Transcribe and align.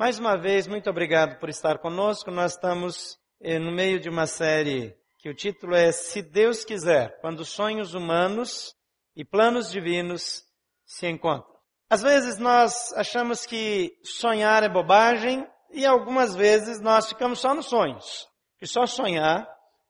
Mais 0.00 0.18
uma 0.18 0.34
vez, 0.34 0.66
muito 0.66 0.88
obrigado 0.88 1.38
por 1.38 1.50
estar 1.50 1.76
conosco. 1.76 2.30
Nós 2.30 2.52
estamos 2.52 3.18
eh, 3.38 3.58
no 3.58 3.70
meio 3.70 4.00
de 4.00 4.08
uma 4.08 4.26
série 4.26 4.96
que 5.18 5.28
o 5.28 5.34
título 5.34 5.74
é 5.74 5.92
Se 5.92 6.22
Deus 6.22 6.64
quiser, 6.64 7.20
quando 7.20 7.44
sonhos 7.44 7.92
humanos 7.92 8.74
e 9.14 9.26
planos 9.26 9.70
divinos 9.70 10.42
se 10.86 11.06
encontram. 11.06 11.54
Às 11.90 12.00
vezes 12.00 12.38
nós 12.38 12.94
achamos 12.94 13.44
que 13.44 13.92
sonhar 14.02 14.62
é 14.62 14.70
bobagem 14.70 15.46
e 15.70 15.84
algumas 15.84 16.34
vezes 16.34 16.80
nós 16.80 17.06
ficamos 17.06 17.38
só 17.38 17.54
nos 17.54 17.66
sonhos. 17.66 18.26
Que 18.58 18.66
só 18.66 18.86
sonhar 18.86 19.46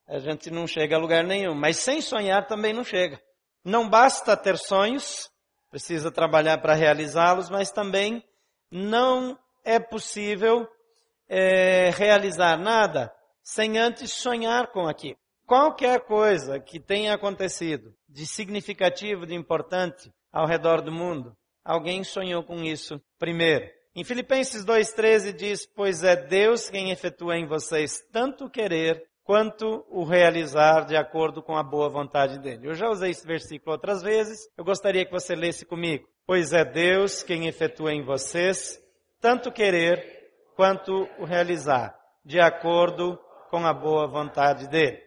a 0.09 0.19
gente 0.19 0.51
não 0.51 0.67
chega 0.67 0.97
a 0.97 0.99
lugar 0.99 1.23
nenhum, 1.23 1.55
mas 1.55 1.77
sem 1.77 2.01
sonhar 2.01 2.49
também 2.49 2.73
não 2.73 2.83
chega. 2.83 3.23
Não 3.65 3.89
basta 3.89 4.37
ter 4.37 4.59
sonhos, 4.59 5.31
precisa 5.71 6.11
trabalhar 6.11 6.59
para 6.59 6.75
realizá-los, 6.75 7.49
mas 7.49 7.71
também 7.71 8.25
não 8.73 9.39
é 9.65 9.79
possível 9.79 10.69
é, 11.29 11.91
realizar 11.91 12.59
nada 12.59 13.13
sem 13.43 13.79
antes 13.79 14.13
sonhar 14.13 14.73
com 14.73 14.87
aquilo. 14.87 15.17
Qualquer 15.47 16.01
coisa 16.01 16.61
que 16.61 16.79
tenha 16.79 17.15
acontecido 17.15 17.93
de 18.09 18.27
significativo, 18.27 19.27
de 19.27 19.35
importante 19.35 20.11
ao 20.33 20.47
redor 20.47 20.81
do 20.81 20.93
mundo, 20.93 21.33
alguém 21.65 22.05
sonhou 22.05 22.43
com 22.43 22.63
isso 22.63 23.01
primeiro. 23.19 23.69
Em 23.95 24.05
Filipenses 24.05 24.65
2,13 24.65 25.33
diz: 25.33 25.67
Pois 25.67 26.05
é 26.05 26.15
Deus 26.15 26.71
quem 26.71 26.91
efetua 26.93 27.37
em 27.37 27.47
vocês 27.47 28.01
tanto 28.13 28.49
querer 28.49 29.03
quanto 29.25 29.85
o 29.89 30.05
realizar 30.05 30.85
de 30.87 30.97
acordo 30.97 31.43
com 31.43 31.57
a 31.57 31.63
boa 31.63 31.89
vontade 31.89 32.39
dele. 32.39 32.69
Eu 32.69 32.75
já 32.75 32.89
usei 32.89 33.11
esse 33.11 33.27
versículo 33.27 33.73
outras 33.73 34.03
vezes, 34.03 34.49
eu 34.57 34.65
gostaria 34.65 35.05
que 35.05 35.13
você 35.13 35.35
lesse 35.35 35.65
comigo. 35.65 36.09
Pois 36.27 36.53
é 36.53 36.65
Deus 36.65 37.23
quem 37.23 37.49
efetua 37.49 37.93
em 37.93 38.03
vocês 38.03 38.81
tanto 39.21 39.53
querer 39.53 40.03
quanto 40.57 41.09
o 41.19 41.25
realizar, 41.25 41.95
de 42.25 42.41
acordo 42.41 43.19
com 43.51 43.67
a 43.67 43.73
boa 43.73 44.07
vontade 44.07 44.69
dele. 44.69 44.99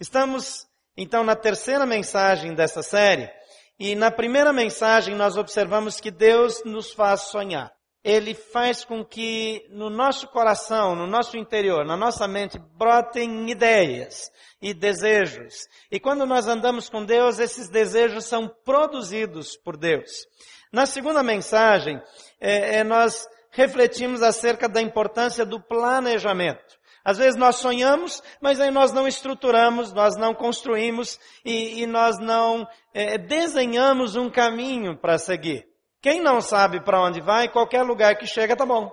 Estamos 0.00 0.66
então 0.96 1.22
na 1.22 1.36
terceira 1.36 1.84
mensagem 1.84 2.54
dessa 2.54 2.82
série, 2.82 3.30
e 3.78 3.94
na 3.94 4.10
primeira 4.10 4.52
mensagem 4.52 5.14
nós 5.14 5.36
observamos 5.36 6.00
que 6.00 6.10
Deus 6.10 6.62
nos 6.64 6.92
faz 6.92 7.22
sonhar. 7.22 7.70
Ele 8.02 8.34
faz 8.34 8.84
com 8.84 9.04
que 9.04 9.66
no 9.68 9.90
nosso 9.90 10.28
coração, 10.28 10.94
no 10.94 11.06
nosso 11.08 11.36
interior, 11.36 11.84
na 11.84 11.96
nossa 11.96 12.26
mente, 12.28 12.56
brotem 12.78 13.50
ideias 13.50 14.30
e 14.62 14.72
desejos. 14.72 15.66
E 15.90 15.98
quando 15.98 16.24
nós 16.24 16.46
andamos 16.46 16.88
com 16.88 17.04
Deus, 17.04 17.40
esses 17.40 17.68
desejos 17.68 18.24
são 18.24 18.48
produzidos 18.64 19.56
por 19.56 19.76
Deus. 19.76 20.24
Na 20.72 20.86
segunda 20.86 21.22
mensagem, 21.22 22.00
é, 22.40 22.78
é, 22.78 22.84
nós 22.84 23.26
refletimos 23.56 24.22
acerca 24.22 24.68
da 24.68 24.82
importância 24.82 25.44
do 25.46 25.58
planejamento. 25.58 26.76
Às 27.02 27.16
vezes 27.16 27.36
nós 27.36 27.56
sonhamos, 27.56 28.22
mas 28.40 28.60
aí 28.60 28.70
nós 28.70 28.92
não 28.92 29.08
estruturamos, 29.08 29.92
nós 29.94 30.14
não 30.16 30.34
construímos 30.34 31.18
e, 31.44 31.82
e 31.82 31.86
nós 31.86 32.18
não 32.18 32.66
é, 32.92 33.16
desenhamos 33.16 34.14
um 34.14 34.28
caminho 34.28 34.98
para 34.98 35.16
seguir. 35.16 35.66
Quem 36.02 36.20
não 36.20 36.40
sabe 36.40 36.84
para 36.84 37.00
onde 37.00 37.20
vai, 37.22 37.48
qualquer 37.48 37.82
lugar 37.82 38.16
que 38.16 38.26
chega 38.26 38.56
tá 38.56 38.66
bom. 38.66 38.92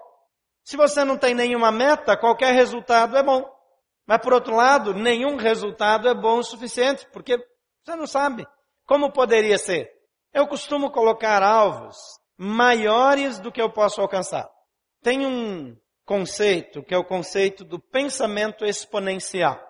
Se 0.63 0.77
você 0.77 1.03
não 1.03 1.17
tem 1.17 1.33
nenhuma 1.33 1.71
meta, 1.71 2.15
qualquer 2.15 2.53
resultado 2.53 3.17
é 3.17 3.23
bom. 3.23 3.43
Mas 4.07 4.19
por 4.19 4.31
outro 4.31 4.55
lado, 4.55 4.93
nenhum 4.93 5.35
resultado 5.35 6.07
é 6.07 6.13
bom 6.13 6.37
o 6.37 6.43
suficiente, 6.43 7.05
porque 7.11 7.37
você 7.83 7.95
não 7.97 8.07
sabe 8.07 8.47
como 8.85 9.11
poderia 9.11 9.57
ser. 9.57 9.91
Eu 10.33 10.47
costumo 10.47 10.89
colocar 10.89 11.43
alvos 11.43 11.97
maiores 12.37 13.39
do 13.39 13.51
que 13.51 13.61
eu 13.61 13.71
posso 13.71 13.99
alcançar. 14.01 14.52
Tem 15.03 15.25
um 15.25 15.75
conceito 16.05 16.81
que 16.81 16.93
é 16.93 16.97
o 16.97 17.03
conceito 17.03 17.65
do 17.65 17.77
pensamento 17.77 18.65
exponencial. 18.65 19.61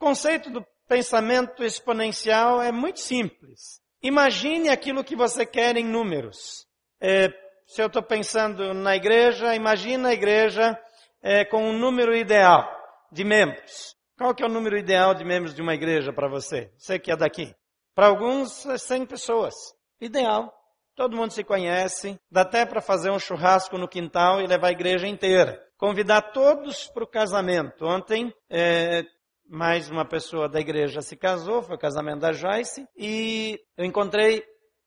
O 0.00 0.06
conceito 0.06 0.48
do 0.48 0.64
pensamento 0.88 1.64
exponencial 1.64 2.62
é 2.62 2.70
muito 2.70 3.00
simples. 3.00 3.80
Imagine 4.00 4.68
aquilo 4.68 5.02
que 5.02 5.16
você 5.16 5.44
quer 5.44 5.76
em 5.76 5.84
números. 5.84 6.66
É, 7.00 7.28
se 7.66 7.82
eu 7.82 7.88
estou 7.88 8.02
pensando 8.02 8.72
na 8.72 8.94
igreja, 8.94 9.54
imagine 9.56 10.06
a 10.06 10.12
igreja 10.12 10.78
é, 11.20 11.44
com 11.44 11.68
um 11.68 11.76
número 11.76 12.14
ideal 12.14 12.64
de 13.10 13.24
membros. 13.24 13.96
Qual 14.16 14.34
que 14.34 14.42
é 14.42 14.46
o 14.46 14.52
número 14.52 14.78
ideal 14.78 15.14
de 15.14 15.24
membros 15.24 15.54
de 15.54 15.60
uma 15.60 15.74
igreja 15.74 16.12
para 16.12 16.28
você? 16.28 16.70
Você 16.78 16.98
que 16.98 17.10
é 17.10 17.16
daqui. 17.16 17.52
Para 17.92 18.06
alguns, 18.06 18.64
é 18.66 18.78
100 18.78 19.06
pessoas. 19.06 19.54
Ideal. 20.00 20.55
Todo 20.96 21.14
mundo 21.14 21.30
se 21.30 21.44
conhece, 21.44 22.18
dá 22.30 22.40
até 22.40 22.64
para 22.64 22.80
fazer 22.80 23.10
um 23.10 23.18
churrasco 23.18 23.76
no 23.76 23.86
quintal 23.86 24.40
e 24.40 24.46
levar 24.46 24.68
a 24.68 24.72
igreja 24.72 25.06
inteira. 25.06 25.62
Convidar 25.76 26.32
todos 26.32 26.88
para 26.88 27.04
o 27.04 27.06
casamento. 27.06 27.84
Ontem, 27.84 28.32
é, 28.48 29.04
mais 29.46 29.90
uma 29.90 30.06
pessoa 30.06 30.48
da 30.48 30.58
igreja 30.58 31.02
se 31.02 31.14
casou, 31.14 31.62
foi 31.62 31.76
o 31.76 31.78
casamento 31.78 32.20
da 32.20 32.32
Joyce, 32.32 32.88
e 32.96 33.60
eu 33.76 33.84
encontrei 33.84 34.42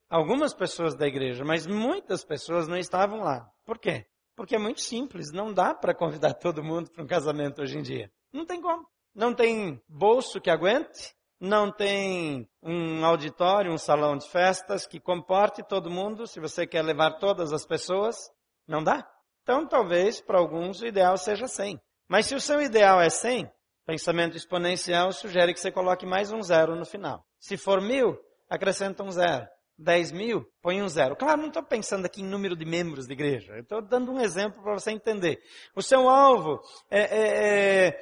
algumas 0.10 0.52
pessoas 0.52 0.96
da 0.96 1.06
igreja, 1.06 1.46
mas 1.46 1.68
muitas 1.68 2.26
pessoas 2.26 2.68
não 2.68 2.78
estavam 2.78 3.20
lá. 3.20 3.48
Por 3.64 3.78
quê? 3.78 4.08
Porque 4.36 4.56
é 4.56 4.60
muito 4.60 4.82
simples, 4.82 5.32
não 5.32 5.54
dá 5.54 5.76
para 5.76 5.94
convidar 5.94 6.34
todo 6.42 6.64
mundo 6.64 6.90
para 6.90 7.04
um 7.04 7.08
casamento 7.08 7.62
hoje 7.62 7.78
em 7.78 7.84
dia. 7.84 8.12
Não 8.34 8.48
tem 8.48 8.60
como. 8.60 8.84
Não 9.14 9.32
tem 9.32 9.80
bolso 9.88 10.42
que 10.42 10.50
aguente, 10.50 11.14
não 11.40 11.72
tem 11.72 12.48
um 12.62 13.06
auditório, 13.06 13.72
um 13.72 13.78
salão 13.78 14.18
de 14.18 14.28
festas 14.30 14.86
que 14.86 15.00
comporte 15.00 15.64
todo 15.64 15.90
mundo, 15.90 16.28
se 16.28 16.40
você 16.40 16.68
quer 16.68 16.82
levar 16.82 17.20
todas 17.20 17.54
as 17.54 17.66
pessoas, 17.66 18.30
não 18.68 18.84
dá. 18.84 19.10
Então, 19.44 19.66
talvez 19.66 20.20
para 20.20 20.38
alguns 20.38 20.82
o 20.82 20.86
ideal 20.86 21.18
seja 21.18 21.48
100. 21.48 21.80
Mas 22.08 22.26
se 22.26 22.36
o 22.36 22.42
seu 22.42 22.62
ideal 22.62 23.00
é 23.00 23.10
100, 23.10 23.50
pensamento 23.86 24.36
exponencial 24.36 25.12
sugere 25.12 25.54
que 25.54 25.60
você 25.60 25.72
coloque 25.72 26.06
mais 26.06 26.32
um 26.32 26.42
zero 26.42 26.76
no 26.76 26.86
final. 26.86 27.26
Se 27.40 27.56
for 27.56 27.82
mil, 27.82 28.20
acrescenta 28.50 29.04
um 29.04 29.12
zero. 29.12 29.48
10 29.82 30.12
mil, 30.12 30.46
põe 30.62 30.82
um 30.82 30.90
zero. 30.90 31.16
Claro, 31.16 31.40
não 31.40 31.48
estou 31.48 31.64
pensando 31.64 32.06
aqui 32.06 32.22
em 32.22 32.26
número 32.26 32.54
de 32.54 32.66
membros 32.66 33.08
de 33.08 33.14
igreja. 33.14 33.58
Estou 33.58 33.82
dando 33.82 34.12
um 34.12 34.20
exemplo 34.20 34.62
para 34.62 34.74
você 34.74 34.92
entender. 34.92 35.42
O 35.74 35.82
seu 35.82 36.10
alvo 36.10 36.60
é, 36.92 37.00
é, 37.00 37.88
é 37.88 38.00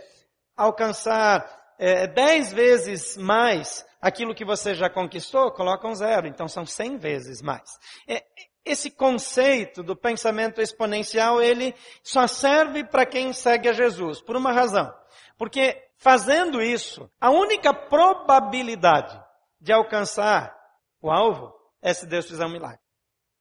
alcançar 0.56 1.67
é, 1.78 2.08
dez 2.08 2.52
vezes 2.52 3.18
mais 3.18 3.86
aquilo 4.02 4.36
que 4.36 4.46
você 4.46 4.74
já 4.74 4.90
conquistou, 4.90 5.52
coloca 5.52 5.88
um 5.88 5.96
zero. 5.96 6.28
Então 6.28 6.48
são 6.48 6.66
cem 6.66 6.98
vezes 6.98 7.42
mais. 7.42 7.70
É, 8.08 8.24
esse 8.66 8.92
conceito 8.92 9.82
do 9.82 9.96
pensamento 9.96 10.62
exponencial, 10.62 11.42
ele 11.42 11.74
só 12.04 12.28
serve 12.28 12.84
para 12.84 13.06
quem 13.06 13.32
segue 13.32 13.70
a 13.70 13.74
Jesus, 13.74 14.22
por 14.22 14.36
uma 14.36 14.52
razão. 14.52 14.94
Porque 15.38 15.82
fazendo 15.98 16.62
isso, 16.62 17.10
a 17.20 17.30
única 17.30 17.74
probabilidade 17.74 19.18
de 19.60 19.72
alcançar 19.72 20.56
o 21.02 21.10
alvo 21.10 21.54
é 21.82 21.94
se 21.94 22.06
Deus 22.06 22.28
fizer 22.28 22.46
um 22.46 22.52
milagre. 22.52 22.80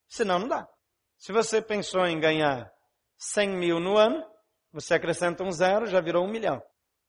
Senão 0.08 0.38
não 0.38 0.48
dá. 0.48 0.68
Se 1.18 1.32
você 1.32 1.60
pensou 1.60 2.06
em 2.06 2.20
ganhar 2.20 2.70
100 3.16 3.48
mil 3.56 3.80
no 3.80 3.96
ano, 3.96 4.24
você 4.72 4.94
acrescenta 4.94 5.42
um 5.42 5.50
zero, 5.50 5.86
já 5.86 6.00
virou 6.00 6.24
um 6.24 6.30
milhão. 6.30 6.62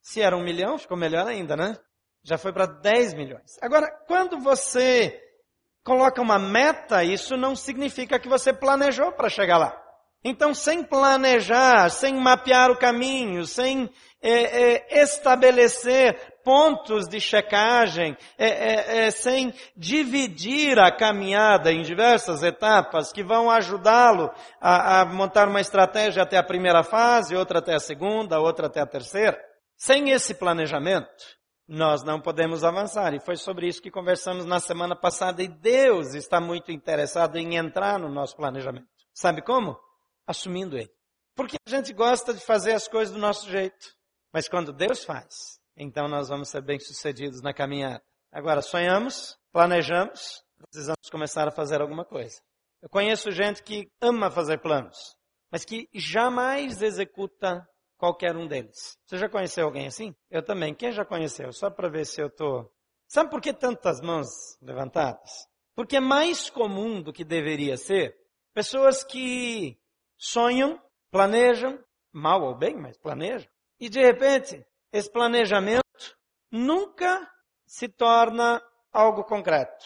Se 0.08 0.22
era 0.22 0.38
um 0.38 0.42
milhão, 0.42 0.78
ficou 0.78 0.96
melhor 0.96 1.28
ainda, 1.28 1.58
né? 1.58 1.78
Já 2.24 2.38
foi 2.38 2.54
para 2.54 2.66
10 2.66 3.14
milhões. 3.14 3.58
Agora, 3.62 3.92
quando 4.08 4.40
você 4.40 5.22
coloca 5.84 6.22
uma 6.22 6.40
meta, 6.40 7.04
isso 7.04 7.36
não 7.36 7.58
significa 7.58 8.18
que 8.18 8.30
você 8.30 8.54
planejou 8.54 9.12
para 9.12 9.28
chegar 9.28 9.58
lá. 9.58 9.78
Então, 10.24 10.54
sem 10.54 10.82
planejar, 10.82 11.90
sem 11.90 12.16
mapear 12.16 12.72
o 12.72 12.78
caminho, 12.78 13.46
sem 13.46 13.90
é, 14.22 14.76
é, 14.76 15.04
estabelecer 15.04 16.40
pontos 16.42 17.10
de 17.10 17.20
checagem, 17.20 18.16
é, 18.38 18.48
é, 18.48 19.08
é 19.08 19.12
sem 19.12 19.54
dividir 19.76 20.80
a 20.80 20.90
caminhada 20.90 21.70
em 21.70 21.82
diversas 21.82 22.44
etapas 22.44 23.12
que 23.12 23.26
vão 23.26 23.52
ajudá-lo 23.52 24.32
a, 24.62 25.02
a 25.02 25.06
montar 25.06 25.50
uma 25.50 25.60
estratégia 25.60 26.24
até 26.24 26.38
a 26.38 26.44
primeira 26.44 26.82
fase, 26.82 27.36
outra 27.36 27.60
até 27.60 27.76
a 27.76 27.80
segunda, 27.80 28.40
outra 28.40 28.68
até 28.68 28.80
a 28.80 28.88
terceira. 28.88 29.38
Sem 29.78 30.10
esse 30.10 30.34
planejamento, 30.34 31.24
nós 31.68 32.04
não 32.04 32.20
podemos 32.20 32.64
avançar. 32.64 33.14
E 33.14 33.20
foi 33.20 33.36
sobre 33.36 33.68
isso 33.68 33.82
que 33.82 33.92
conversamos 33.92 34.44
na 34.44 34.60
semana 34.60 34.96
passada. 34.96 35.44
E 35.44 35.48
Deus 35.48 36.16
está 36.16 36.42
muito 36.42 36.72
interessado 36.72 37.38
em 37.38 37.56
entrar 37.56 38.00
no 38.00 38.10
nosso 38.10 38.36
planejamento. 38.36 38.88
Sabe 39.14 39.42
como? 39.42 39.78
Assumindo 40.26 40.78
Ele. 40.78 40.92
Porque 41.36 41.58
a 41.68 41.70
gente 41.70 41.94
gosta 41.94 42.34
de 42.34 42.40
fazer 42.40 42.74
as 42.74 42.88
coisas 42.88 43.14
do 43.14 43.20
nosso 43.22 43.48
jeito. 43.50 43.96
Mas 44.34 44.50
quando 44.50 44.74
Deus 44.74 45.04
faz, 45.04 45.60
então 45.76 46.08
nós 46.08 46.28
vamos 46.30 46.50
ser 46.50 46.62
bem-sucedidos 46.62 47.42
na 47.42 47.54
caminhada. 47.54 48.04
Agora, 48.32 48.62
sonhamos, 48.62 49.38
planejamos, 49.52 50.44
precisamos 50.58 51.10
começar 51.12 51.48
a 51.48 51.52
fazer 51.52 51.82
alguma 51.82 52.04
coisa. 52.04 52.42
Eu 52.82 52.90
conheço 52.90 53.32
gente 53.32 53.62
que 53.64 53.90
ama 54.02 54.32
fazer 54.32 54.60
planos, 54.60 54.98
mas 55.52 55.64
que 55.64 55.88
jamais 55.94 56.82
executa 56.82 57.68
qualquer 57.98 58.36
um 58.36 58.48
deles. 58.48 58.98
Você 59.06 59.18
já 59.18 59.28
conheceu 59.28 59.66
alguém 59.66 59.88
assim? 59.88 60.16
Eu 60.30 60.44
também. 60.44 60.74
Quem 60.74 60.92
já 60.92 61.04
conheceu? 61.04 61.52
Só 61.52 61.70
para 61.70 61.90
ver 61.90 62.06
se 62.06 62.22
eu 62.22 62.28
estou. 62.28 62.72
Sabe 63.08 63.30
por 63.30 63.42
que 63.42 63.54
tantas 63.54 64.02
mãos 64.02 64.28
levantadas? 64.62 65.48
Porque 65.76 65.98
é 65.98 66.02
mais 66.02 66.50
comum 66.50 67.02
do 67.02 67.14
que 67.14 67.24
deveria 67.24 67.78
ser 67.78 68.16
pessoas 68.54 69.04
que 69.04 69.80
sonham, 70.18 70.82
planejam, 71.12 71.80
mal 72.12 72.42
ou 72.44 72.56
bem, 72.56 72.76
mas 72.76 72.98
planeja. 72.98 73.50
E 73.80 73.90
de 73.90 74.02
repente, 74.02 74.66
esse 74.92 75.12
planejamento 75.12 75.84
nunca 76.52 77.30
se 77.66 77.88
torna 77.88 78.62
algo 78.92 79.24
concreto, 79.24 79.86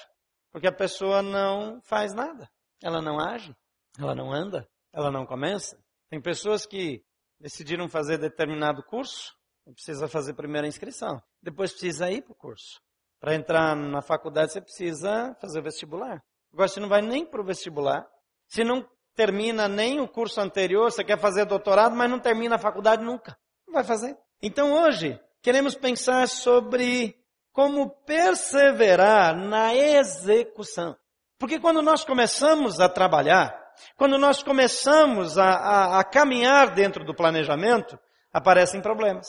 porque 0.51 0.67
a 0.67 0.71
pessoa 0.71 1.21
não 1.21 1.81
faz 1.81 2.13
nada, 2.13 2.49
ela 2.81 3.01
não 3.01 3.19
age, 3.19 3.53
ela 3.99 4.15
não 4.15 4.31
anda, 4.31 4.69
ela 4.93 5.11
não 5.11 5.25
começa. 5.25 5.77
Tem 6.09 6.21
pessoas 6.21 6.65
que 6.65 7.03
decidiram 7.41 7.89
fazer 7.89 8.17
determinado 8.17 8.83
curso, 8.83 9.33
precisa 9.73 10.07
fazer 10.07 10.33
primeiro 10.33 10.65
a 10.65 10.69
inscrição, 10.69 11.21
depois 11.41 11.71
precisa 11.71 12.09
ir 12.09 12.21
para 12.21 12.33
o 12.33 12.35
curso. 12.35 12.79
Para 13.19 13.35
entrar 13.35 13.75
na 13.75 14.01
faculdade 14.01 14.51
você 14.51 14.61
precisa 14.61 15.35
fazer 15.39 15.61
vestibular. 15.61 16.23
Agora 16.53 16.67
você 16.67 16.79
não 16.79 16.89
vai 16.89 17.01
nem 17.01 17.25
para 17.25 17.41
o 17.41 17.45
vestibular, 17.45 18.07
se 18.47 18.63
não 18.63 18.88
termina 19.15 19.67
nem 19.67 19.99
o 19.99 20.07
curso 20.07 20.39
anterior, 20.39 20.91
você 20.91 21.03
quer 21.03 21.19
fazer 21.19 21.45
doutorado, 21.45 21.95
mas 21.95 22.09
não 22.09 22.19
termina 22.19 22.55
a 22.55 22.59
faculdade 22.59 23.03
nunca. 23.03 23.38
Não 23.67 23.73
vai 23.73 23.83
fazer. 23.83 24.17
Então 24.41 24.73
hoje, 24.73 25.19
queremos 25.41 25.75
pensar 25.75 26.27
sobre 26.27 27.15
como 27.51 27.89
perseverar 28.05 29.35
na 29.35 29.75
execução. 29.75 30.95
Porque 31.38 31.59
quando 31.59 31.81
nós 31.81 32.03
começamos 32.03 32.79
a 32.79 32.88
trabalhar, 32.88 33.60
quando 33.95 34.17
nós 34.17 34.41
começamos 34.41 35.37
a, 35.37 35.45
a, 35.45 35.99
a, 35.99 36.03
caminhar 36.03 36.73
dentro 36.73 37.03
do 37.03 37.15
planejamento, 37.15 37.97
aparecem 38.31 38.81
problemas. 38.81 39.27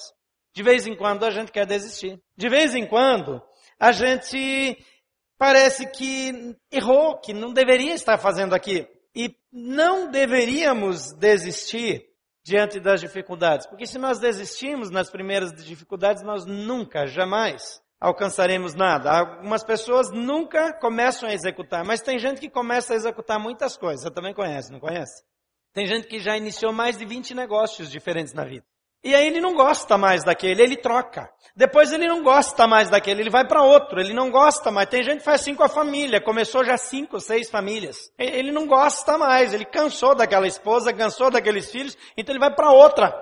De 0.54 0.62
vez 0.62 0.86
em 0.86 0.96
quando 0.96 1.24
a 1.24 1.30
gente 1.30 1.50
quer 1.50 1.66
desistir. 1.66 2.20
De 2.36 2.48
vez 2.48 2.74
em 2.74 2.86
quando 2.86 3.42
a 3.78 3.90
gente 3.92 4.76
parece 5.38 5.90
que 5.90 6.56
errou, 6.70 7.18
que 7.18 7.32
não 7.32 7.52
deveria 7.52 7.94
estar 7.94 8.18
fazendo 8.18 8.54
aquilo. 8.54 8.86
E 9.14 9.34
não 9.52 10.10
deveríamos 10.10 11.12
desistir 11.18 12.04
diante 12.44 12.78
das 12.78 13.00
dificuldades. 13.00 13.66
Porque 13.66 13.86
se 13.86 13.98
nós 13.98 14.18
desistimos 14.18 14.90
nas 14.90 15.10
primeiras 15.10 15.52
dificuldades, 15.52 16.22
nós 16.22 16.44
nunca, 16.46 17.06
jamais 17.06 17.81
alcançaremos 18.02 18.74
nada. 18.74 19.12
Algumas 19.12 19.62
pessoas 19.62 20.10
nunca 20.10 20.72
começam 20.80 21.28
a 21.28 21.32
executar, 21.32 21.84
mas 21.84 22.02
tem 22.02 22.18
gente 22.18 22.40
que 22.40 22.50
começa 22.50 22.92
a 22.92 22.96
executar 22.96 23.38
muitas 23.38 23.76
coisas. 23.76 24.02
Você 24.02 24.10
também 24.10 24.34
conhece, 24.34 24.72
não 24.72 24.80
conhece? 24.80 25.22
Tem 25.72 25.86
gente 25.86 26.08
que 26.08 26.18
já 26.18 26.36
iniciou 26.36 26.72
mais 26.72 26.98
de 26.98 27.04
20 27.04 27.32
negócios 27.32 27.88
diferentes 27.88 28.34
na 28.34 28.44
vida. 28.44 28.66
E 29.04 29.14
aí 29.14 29.26
ele 29.26 29.40
não 29.40 29.54
gosta 29.54 29.96
mais 29.96 30.24
daquele, 30.24 30.62
ele 30.62 30.76
troca. 30.76 31.30
Depois 31.56 31.92
ele 31.92 32.06
não 32.06 32.22
gosta 32.22 32.66
mais 32.66 32.90
daquele, 32.90 33.22
ele 33.22 33.30
vai 33.30 33.46
para 33.46 33.62
outro, 33.62 34.00
ele 34.00 34.12
não 34.12 34.30
gosta 34.30 34.70
mais. 34.70 34.88
Tem 34.88 35.02
gente 35.02 35.18
que 35.18 35.24
faz 35.24 35.40
assim 35.40 35.54
com 35.54 35.62
a 35.62 35.68
família, 35.68 36.20
começou 36.20 36.64
já 36.64 36.76
cinco, 36.76 37.20
seis 37.20 37.50
famílias. 37.50 38.12
Ele 38.18 38.50
não 38.50 38.66
gosta 38.66 39.16
mais, 39.16 39.54
ele 39.54 39.64
cansou 39.64 40.14
daquela 40.14 40.46
esposa, 40.46 40.92
cansou 40.92 41.30
daqueles 41.30 41.70
filhos, 41.70 41.96
então 42.16 42.32
ele 42.32 42.40
vai 42.40 42.54
para 42.54 42.70
outra. 42.70 43.12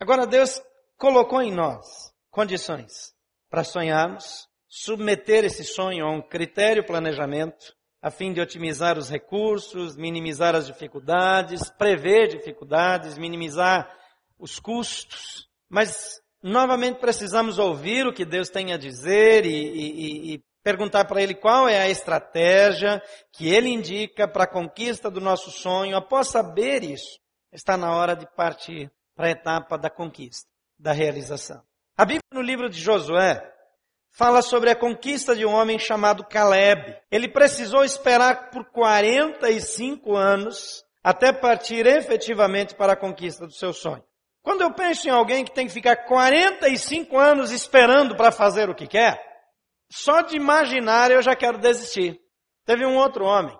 Agora 0.00 0.26
Deus 0.26 0.60
colocou 0.96 1.42
em 1.42 1.52
nós 1.52 2.12
condições 2.30 3.13
para 3.54 3.62
sonharmos, 3.62 4.48
submeter 4.66 5.44
esse 5.44 5.62
sonho 5.62 6.04
a 6.04 6.10
um 6.10 6.20
critério 6.20 6.84
planejamento, 6.84 7.72
a 8.02 8.10
fim 8.10 8.32
de 8.32 8.40
otimizar 8.40 8.98
os 8.98 9.08
recursos, 9.08 9.94
minimizar 9.94 10.56
as 10.56 10.66
dificuldades, 10.66 11.70
prever 11.70 12.26
dificuldades, 12.26 13.16
minimizar 13.16 13.88
os 14.36 14.58
custos, 14.58 15.48
mas 15.68 16.20
novamente 16.42 16.98
precisamos 16.98 17.56
ouvir 17.56 18.08
o 18.08 18.12
que 18.12 18.24
Deus 18.24 18.50
tem 18.50 18.72
a 18.72 18.76
dizer 18.76 19.46
e, 19.46 19.52
e, 19.54 20.34
e 20.34 20.44
perguntar 20.64 21.04
para 21.04 21.22
Ele 21.22 21.36
qual 21.36 21.68
é 21.68 21.80
a 21.80 21.88
estratégia 21.88 23.00
que 23.30 23.54
Ele 23.54 23.68
indica 23.68 24.26
para 24.26 24.42
a 24.42 24.50
conquista 24.52 25.08
do 25.08 25.20
nosso 25.20 25.52
sonho. 25.52 25.96
Após 25.96 26.26
saber 26.26 26.82
isso, 26.82 27.20
está 27.52 27.76
na 27.76 27.94
hora 27.94 28.16
de 28.16 28.26
partir 28.34 28.90
para 29.14 29.28
a 29.28 29.30
etapa 29.30 29.78
da 29.78 29.88
conquista, 29.88 30.50
da 30.76 30.90
realização. 30.90 31.62
A 31.96 32.04
Bíblia 32.04 32.22
no 32.32 32.42
livro 32.42 32.68
de 32.68 32.80
Josué 32.80 33.40
fala 34.10 34.42
sobre 34.42 34.68
a 34.68 34.74
conquista 34.74 35.34
de 35.36 35.46
um 35.46 35.52
homem 35.52 35.78
chamado 35.78 36.26
Caleb. 36.26 36.92
Ele 37.08 37.28
precisou 37.28 37.84
esperar 37.84 38.50
por 38.50 38.64
45 38.72 40.16
anos 40.16 40.84
até 41.04 41.32
partir 41.32 41.86
efetivamente 41.86 42.74
para 42.74 42.94
a 42.94 42.96
conquista 42.96 43.46
do 43.46 43.52
seu 43.52 43.72
sonho. 43.72 44.02
Quando 44.42 44.62
eu 44.62 44.74
penso 44.74 45.06
em 45.06 45.12
alguém 45.12 45.44
que 45.44 45.54
tem 45.54 45.68
que 45.68 45.72
ficar 45.72 46.04
45 46.04 47.16
anos 47.16 47.52
esperando 47.52 48.16
para 48.16 48.32
fazer 48.32 48.68
o 48.68 48.74
que 48.74 48.88
quer, 48.88 49.16
só 49.88 50.20
de 50.20 50.36
imaginar 50.36 51.12
eu 51.12 51.22
já 51.22 51.36
quero 51.36 51.58
desistir. 51.58 52.18
Teve 52.66 52.84
um 52.84 52.96
outro 52.96 53.24
homem 53.24 53.56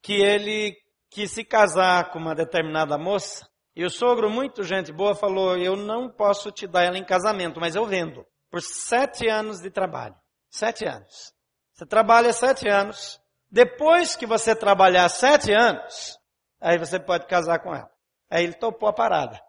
que 0.00 0.12
ele 0.12 0.76
quis 1.10 1.32
se 1.32 1.44
casar 1.44 2.12
com 2.12 2.20
uma 2.20 2.34
determinada 2.34 2.96
moça 2.96 3.44
e 3.74 3.84
o 3.84 3.90
sogro, 3.90 4.28
muito 4.28 4.62
gente 4.62 4.92
boa, 4.92 5.14
falou: 5.14 5.56
Eu 5.56 5.76
não 5.76 6.10
posso 6.10 6.52
te 6.52 6.66
dar 6.66 6.84
ela 6.84 6.98
em 6.98 7.04
casamento, 7.04 7.58
mas 7.58 7.74
eu 7.74 7.86
vendo. 7.86 8.24
Por 8.50 8.60
sete 8.60 9.28
anos 9.28 9.60
de 9.60 9.70
trabalho. 9.70 10.14
Sete 10.50 10.84
anos. 10.84 11.32
Você 11.72 11.86
trabalha 11.86 12.32
sete 12.34 12.68
anos. 12.68 13.18
Depois 13.50 14.14
que 14.14 14.26
você 14.26 14.54
trabalhar 14.54 15.08
sete 15.08 15.52
anos, 15.52 16.18
aí 16.60 16.78
você 16.78 17.00
pode 17.00 17.26
casar 17.26 17.60
com 17.60 17.74
ela. 17.74 17.90
Aí 18.30 18.44
ele 18.44 18.54
topou 18.54 18.88
a 18.88 18.92
parada. 18.92 19.40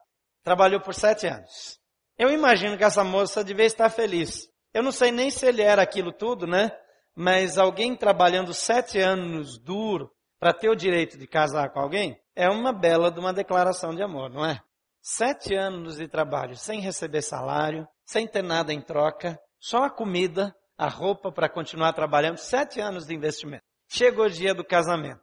Trabalhou 0.42 0.80
por 0.80 0.94
sete 0.94 1.28
anos. 1.28 1.80
Eu 2.18 2.30
imagino 2.30 2.78
que 2.78 2.84
essa 2.84 3.04
moça 3.04 3.44
devia 3.44 3.66
estar 3.66 3.90
feliz. 3.90 4.48
Eu 4.74 4.82
não 4.82 4.92
sei 4.92 5.12
nem 5.12 5.30
se 5.30 5.46
ele 5.46 5.62
era 5.62 5.82
aquilo 5.82 6.14
tudo, 6.14 6.48
né? 6.48 6.72
Mas 7.16 7.58
alguém 7.58 7.96
trabalhando 7.96 8.54
sete 8.54 9.00
anos 9.00 9.60
duro 9.60 10.10
para 10.40 10.54
ter 10.54 10.70
o 10.70 10.76
direito 10.76 11.18
de 11.18 11.28
casar 11.28 11.70
com 11.72 11.80
alguém 11.80 12.18
é 12.36 12.50
uma 12.50 12.74
bela 12.74 13.12
de 13.12 13.20
uma 13.20 13.34
declaração 13.34 13.94
de 13.94 14.02
amor, 14.02 14.30
não 14.30 14.46
é? 14.46 14.62
Sete 15.02 15.54
anos 15.54 15.98
de 15.98 16.08
trabalho 16.08 16.56
sem 16.56 16.80
receber 16.80 17.22
salário, 17.22 17.88
sem 18.06 18.28
ter 18.28 18.42
nada 18.42 18.74
em 18.74 18.82
troca, 18.82 19.40
só 19.60 19.84
a 19.84 19.90
comida, 19.90 20.56
a 20.78 20.88
roupa 20.88 21.32
para 21.32 21.50
continuar 21.50 21.94
trabalhando, 21.94 22.38
sete 22.38 22.80
anos 22.80 23.06
de 23.06 23.14
investimento. 23.14 23.64
Chegou 23.88 24.26
o 24.26 24.30
dia 24.30 24.54
do 24.54 24.64
casamento. 24.64 25.22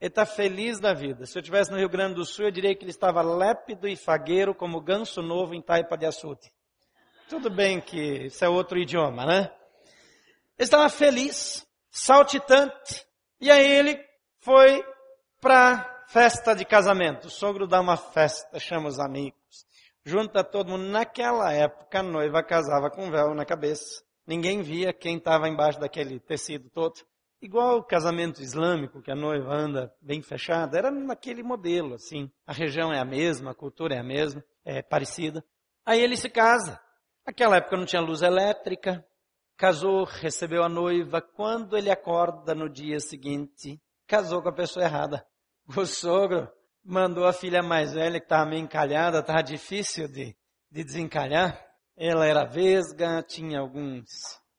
Ele 0.00 0.08
está 0.08 0.24
feliz 0.24 0.80
da 0.80 0.94
vida. 0.94 1.26
Se 1.26 1.36
eu 1.36 1.40
estivesse 1.40 1.70
no 1.70 1.76
Rio 1.76 1.88
Grande 1.88 2.14
do 2.14 2.24
Sul, 2.24 2.46
eu 2.46 2.50
diria 2.50 2.74
que 2.74 2.82
ele 2.84 2.90
estava 2.90 3.20
lépido 3.20 3.86
e 3.86 3.96
fagueiro 3.96 4.54
como 4.54 4.80
ganso 4.80 5.20
novo 5.20 5.54
em 5.54 5.60
Taipa 5.60 5.98
de 5.98 6.06
Açude. 6.06 6.50
Tudo 7.28 7.50
bem 7.50 7.80
que 7.80 8.26
isso 8.26 8.42
é 8.44 8.48
outro 8.48 8.78
idioma, 8.78 9.26
né? 9.26 9.52
Ele 10.58 10.64
estava 10.64 10.88
feliz, 10.88 11.66
saltitante. 11.90 13.06
E 13.40 13.50
aí 13.50 13.70
ele 13.70 14.02
foi 14.40 14.82
para 15.40 15.99
festa 16.12 16.54
de 16.54 16.64
casamento. 16.64 17.28
O 17.28 17.30
sogro 17.30 17.68
dá 17.68 17.80
uma 17.80 17.96
festa, 17.96 18.58
chama 18.58 18.88
os 18.88 18.98
amigos. 18.98 19.64
Junta 20.04 20.42
todo 20.42 20.70
mundo. 20.70 20.84
Naquela 20.84 21.52
época, 21.52 22.00
a 22.00 22.02
noiva 22.02 22.42
casava 22.42 22.90
com 22.90 23.10
véu 23.10 23.32
na 23.34 23.44
cabeça. 23.44 24.02
Ninguém 24.26 24.60
via 24.60 24.92
quem 24.92 25.18
estava 25.18 25.48
embaixo 25.48 25.78
daquele 25.78 26.18
tecido 26.18 26.68
todo. 26.70 26.94
Igual 27.40 27.78
o 27.78 27.84
casamento 27.84 28.42
islâmico, 28.42 29.00
que 29.00 29.10
a 29.10 29.14
noiva 29.14 29.54
anda 29.54 29.94
bem 30.00 30.20
fechada, 30.20 30.76
era 30.76 30.90
naquele 30.90 31.42
modelo, 31.42 31.94
assim. 31.94 32.30
A 32.46 32.52
região 32.52 32.92
é 32.92 32.98
a 32.98 33.04
mesma, 33.04 33.52
a 33.52 33.54
cultura 33.54 33.94
é 33.94 34.00
a 34.00 34.04
mesma, 34.04 34.44
é 34.64 34.82
parecida. 34.82 35.44
Aí 35.86 36.00
ele 36.00 36.16
se 36.16 36.28
casa. 36.28 36.78
Naquela 37.24 37.56
época 37.56 37.76
não 37.76 37.86
tinha 37.86 38.02
luz 38.02 38.20
elétrica. 38.20 39.04
Casou, 39.56 40.04
recebeu 40.04 40.64
a 40.64 40.68
noiva. 40.68 41.20
Quando 41.20 41.76
ele 41.76 41.90
acorda 41.90 42.54
no 42.54 42.68
dia 42.68 42.98
seguinte, 42.98 43.80
casou 44.06 44.42
com 44.42 44.48
a 44.48 44.54
pessoa 44.54 44.84
errada. 44.84 45.24
O 45.76 45.86
sogro 45.86 46.48
mandou 46.84 47.24
a 47.26 47.32
filha 47.32 47.62
mais 47.62 47.92
velha, 47.92 48.18
que 48.18 48.26
estava 48.26 48.48
meio 48.48 48.62
encalhada, 48.62 49.20
estava 49.20 49.42
difícil 49.42 50.08
de, 50.08 50.36
de 50.70 50.84
desencalhar. 50.84 51.60
Ela 51.96 52.26
era 52.26 52.44
vesga, 52.44 53.22
tinha 53.22 53.60
alguns 53.60 54.08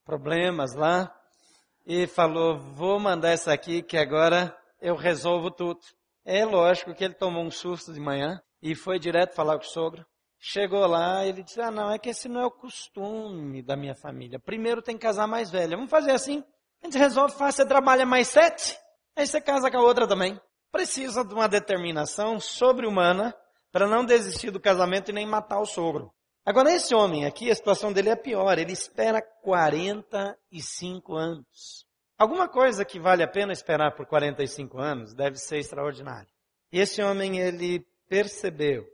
problemas 0.05 0.73
lá 0.73 1.13
e 1.85 2.07
falou: 2.07 2.57
Vou 2.57 2.99
mandar 2.99 3.31
essa 3.31 3.51
aqui 3.51 3.81
que 3.81 3.97
agora 3.97 4.55
eu 4.79 4.95
resolvo 4.95 5.51
tudo. 5.51 5.79
É 6.23 6.45
lógico 6.45 6.93
que 6.93 7.03
ele 7.03 7.15
tomou 7.15 7.43
um 7.43 7.51
susto 7.51 7.91
de 7.91 7.99
manhã 7.99 8.41
e 8.61 8.75
foi 8.75 8.99
direto 8.99 9.35
falar 9.35 9.57
com 9.57 9.65
o 9.65 9.69
sogro. 9.69 10.05
Chegou 10.39 10.85
lá, 10.85 11.25
ele 11.25 11.43
disse: 11.43 11.59
Ah, 11.59 11.71
não, 11.71 11.91
é 11.91 11.99
que 11.99 12.09
esse 12.09 12.29
não 12.29 12.41
é 12.41 12.45
o 12.45 12.51
costume 12.51 13.61
da 13.61 13.75
minha 13.75 13.95
família. 13.95 14.39
Primeiro 14.39 14.81
tem 14.81 14.95
que 14.95 15.05
casar 15.05 15.27
mais 15.27 15.51
velha. 15.51 15.75
Vamos 15.75 15.91
fazer 15.91 16.11
assim. 16.11 16.43
A 16.81 16.85
gente 16.85 16.97
resolve, 16.97 17.35
faz, 17.35 17.55
você 17.55 17.65
trabalha 17.65 18.05
mais 18.05 18.27
sete, 18.27 18.77
aí 19.15 19.27
você 19.27 19.41
casa 19.41 19.69
com 19.69 19.77
a 19.77 19.83
outra 19.83 20.07
também. 20.07 20.39
Precisa 20.71 21.25
de 21.25 21.33
uma 21.33 21.49
determinação 21.49 22.39
sobre-humana 22.39 23.35
para 23.71 23.87
não 23.87 24.05
desistir 24.05 24.51
do 24.51 24.59
casamento 24.59 25.09
e 25.09 25.13
nem 25.13 25.25
matar 25.25 25.59
o 25.59 25.65
sogro. 25.65 26.13
Agora, 26.45 26.71
esse 26.73 26.95
homem 26.95 27.25
aqui, 27.25 27.51
a 27.51 27.55
situação 27.55 27.93
dele 27.93 28.09
é 28.09 28.15
pior. 28.15 28.57
Ele 28.57 28.71
espera 28.71 29.21
45 29.21 31.15
anos. 31.15 31.85
Alguma 32.17 32.47
coisa 32.47 32.85
que 32.85 32.99
vale 32.99 33.23
a 33.23 33.27
pena 33.27 33.51
esperar 33.51 33.95
por 33.95 34.05
45 34.05 34.79
anos 34.79 35.13
deve 35.13 35.37
ser 35.37 35.57
extraordinário. 35.57 36.29
E 36.71 36.79
esse 36.79 37.01
homem, 37.01 37.39
ele 37.39 37.85
percebeu 38.07 38.85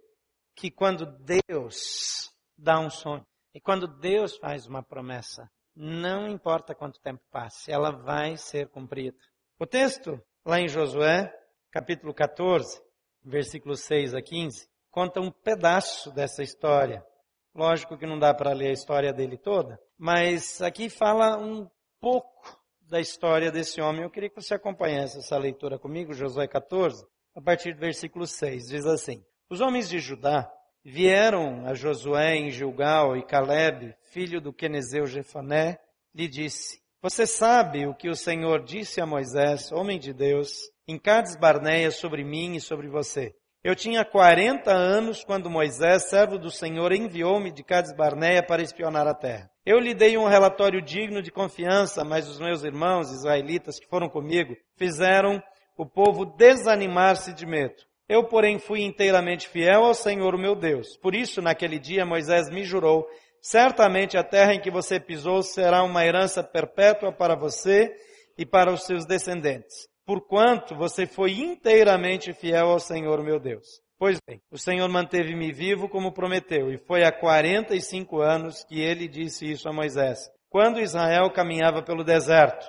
que 0.55 0.71
quando 0.71 1.05
Deus 1.05 2.33
dá 2.57 2.79
um 2.79 2.89
sonho, 2.89 3.25
e 3.53 3.61
quando 3.61 3.87
Deus 3.87 4.35
faz 4.37 4.65
uma 4.65 4.83
promessa, 4.83 5.49
não 5.75 6.27
importa 6.27 6.75
quanto 6.75 6.99
tempo 6.99 7.21
passe, 7.31 7.71
ela 7.71 7.91
vai 7.91 8.35
ser 8.35 8.67
cumprida. 8.69 9.17
O 9.59 9.65
texto, 9.65 10.21
lá 10.45 10.59
em 10.59 10.67
Josué, 10.67 11.31
capítulo 11.77 12.11
14, 12.11 12.81
versículos 13.23 13.81
6 13.81 14.15
a 14.15 14.19
15, 14.19 14.67
conta 14.89 15.21
um 15.21 15.29
pedaço 15.29 16.11
dessa 16.11 16.41
história. 16.41 17.05
Lógico 17.53 17.95
que 17.95 18.07
não 18.07 18.17
dá 18.17 18.33
para 18.33 18.51
ler 18.51 18.69
a 18.69 18.73
história 18.73 19.13
dele 19.13 19.37
toda, 19.37 19.79
mas 19.95 20.59
aqui 20.59 20.89
fala 20.89 21.37
um 21.37 21.69
pouco 22.01 22.59
da 22.81 22.99
história 22.99 23.51
desse 23.51 23.79
homem. 23.79 24.01
Eu 24.01 24.09
queria 24.09 24.27
que 24.27 24.41
você 24.41 24.55
acompanhasse 24.55 25.19
essa 25.19 25.37
leitura 25.37 25.77
comigo, 25.77 26.15
Josué 26.15 26.47
14, 26.47 27.05
a 27.35 27.41
partir 27.41 27.75
do 27.75 27.79
versículo 27.79 28.25
6. 28.25 28.69
Diz 28.69 28.87
assim: 28.87 29.23
Os 29.47 29.61
homens 29.61 29.87
de 29.87 29.99
Judá 29.99 30.51
vieram 30.83 31.67
a 31.67 31.75
Josué 31.75 32.37
em 32.37 32.49
Gilgal 32.49 33.15
e 33.15 33.23
Caleb, 33.23 33.95
filho 34.05 34.41
do 34.41 34.51
Quenezeu 34.51 35.05
Jefané, 35.05 35.77
lhe 36.11 36.27
disse: 36.27 36.81
Você 36.99 37.27
sabe 37.27 37.85
o 37.85 37.93
que 37.93 38.09
o 38.09 38.15
Senhor 38.15 38.63
disse 38.63 38.99
a 38.99 39.05
Moisés, 39.05 39.71
homem 39.71 39.99
de 39.99 40.11
Deus, 40.11 40.49
em 40.87 40.97
Cades 40.97 41.35
Barneia 41.35 41.91
sobre 41.91 42.23
mim 42.23 42.55
e 42.55 42.61
sobre 42.61 42.87
você. 42.89 43.35
Eu 43.63 43.75
tinha 43.75 44.03
40 44.03 44.71
anos 44.71 45.23
quando 45.23 45.47
Moisés, 45.47 46.09
servo 46.09 46.39
do 46.39 46.49
Senhor, 46.49 46.91
enviou-me 46.91 47.51
de 47.51 47.63
Cades 47.63 47.95
Barneia 47.95 48.41
para 48.41 48.63
espionar 48.63 49.05
a 49.07 49.13
terra. 49.13 49.47
Eu 49.63 49.77
lhe 49.77 49.93
dei 49.93 50.17
um 50.17 50.27
relatório 50.27 50.81
digno 50.81 51.21
de 51.21 51.29
confiança, 51.29 52.03
mas 52.03 52.27
os 52.27 52.39
meus 52.39 52.63
irmãos 52.63 53.11
israelitas 53.11 53.79
que 53.79 53.87
foram 53.87 54.09
comigo 54.09 54.55
fizeram 54.75 55.39
o 55.77 55.85
povo 55.85 56.25
desanimar-se 56.25 57.31
de 57.31 57.45
medo. 57.45 57.75
Eu, 58.09 58.23
porém, 58.23 58.57
fui 58.57 58.81
inteiramente 58.81 59.47
fiel 59.47 59.83
ao 59.83 59.93
Senhor, 59.93 60.33
o 60.33 60.39
meu 60.39 60.55
Deus. 60.55 60.97
Por 60.97 61.13
isso, 61.13 61.43
naquele 61.43 61.77
dia, 61.77 62.05
Moisés 62.05 62.49
me 62.49 62.63
jurou: 62.63 63.05
certamente 63.41 64.17
a 64.17 64.23
terra 64.23 64.53
em 64.53 64.59
que 64.59 64.71
você 64.71 64.99
pisou 64.99 65.41
será 65.41 65.83
uma 65.83 66.05
herança 66.05 66.43
perpétua 66.43 67.11
para 67.11 67.35
você 67.35 67.93
e 68.37 68.45
para 68.45 68.71
os 68.71 68.85
seus 68.85 69.05
descendentes, 69.05 69.87
porquanto 70.05 70.75
você 70.75 71.05
foi 71.05 71.39
inteiramente 71.39 72.33
fiel 72.33 72.69
ao 72.69 72.79
Senhor, 72.79 73.23
meu 73.23 73.39
Deus. 73.39 73.65
Pois 73.99 74.19
bem, 74.27 74.39
o 74.51 74.57
Senhor 74.59 74.87
manteve-me 74.87 75.51
vivo 75.51 75.89
como 75.89 76.13
prometeu, 76.13 76.71
e 76.71 76.77
foi 76.77 77.03
há 77.03 77.11
45 77.11 78.21
anos 78.21 78.63
que 78.63 78.79
ele 78.79 79.07
disse 79.07 79.49
isso 79.49 79.67
a 79.67 79.73
Moisés, 79.73 80.29
quando 80.49 80.79
Israel 80.79 81.31
caminhava 81.31 81.81
pelo 81.81 82.03
deserto. 82.03 82.67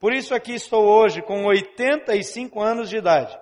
Por 0.00 0.14
isso 0.14 0.34
aqui 0.34 0.54
estou 0.54 0.86
hoje 0.86 1.20
com 1.20 1.44
85 1.44 2.58
anos 2.62 2.88
de 2.88 2.96
idade. 2.96 3.38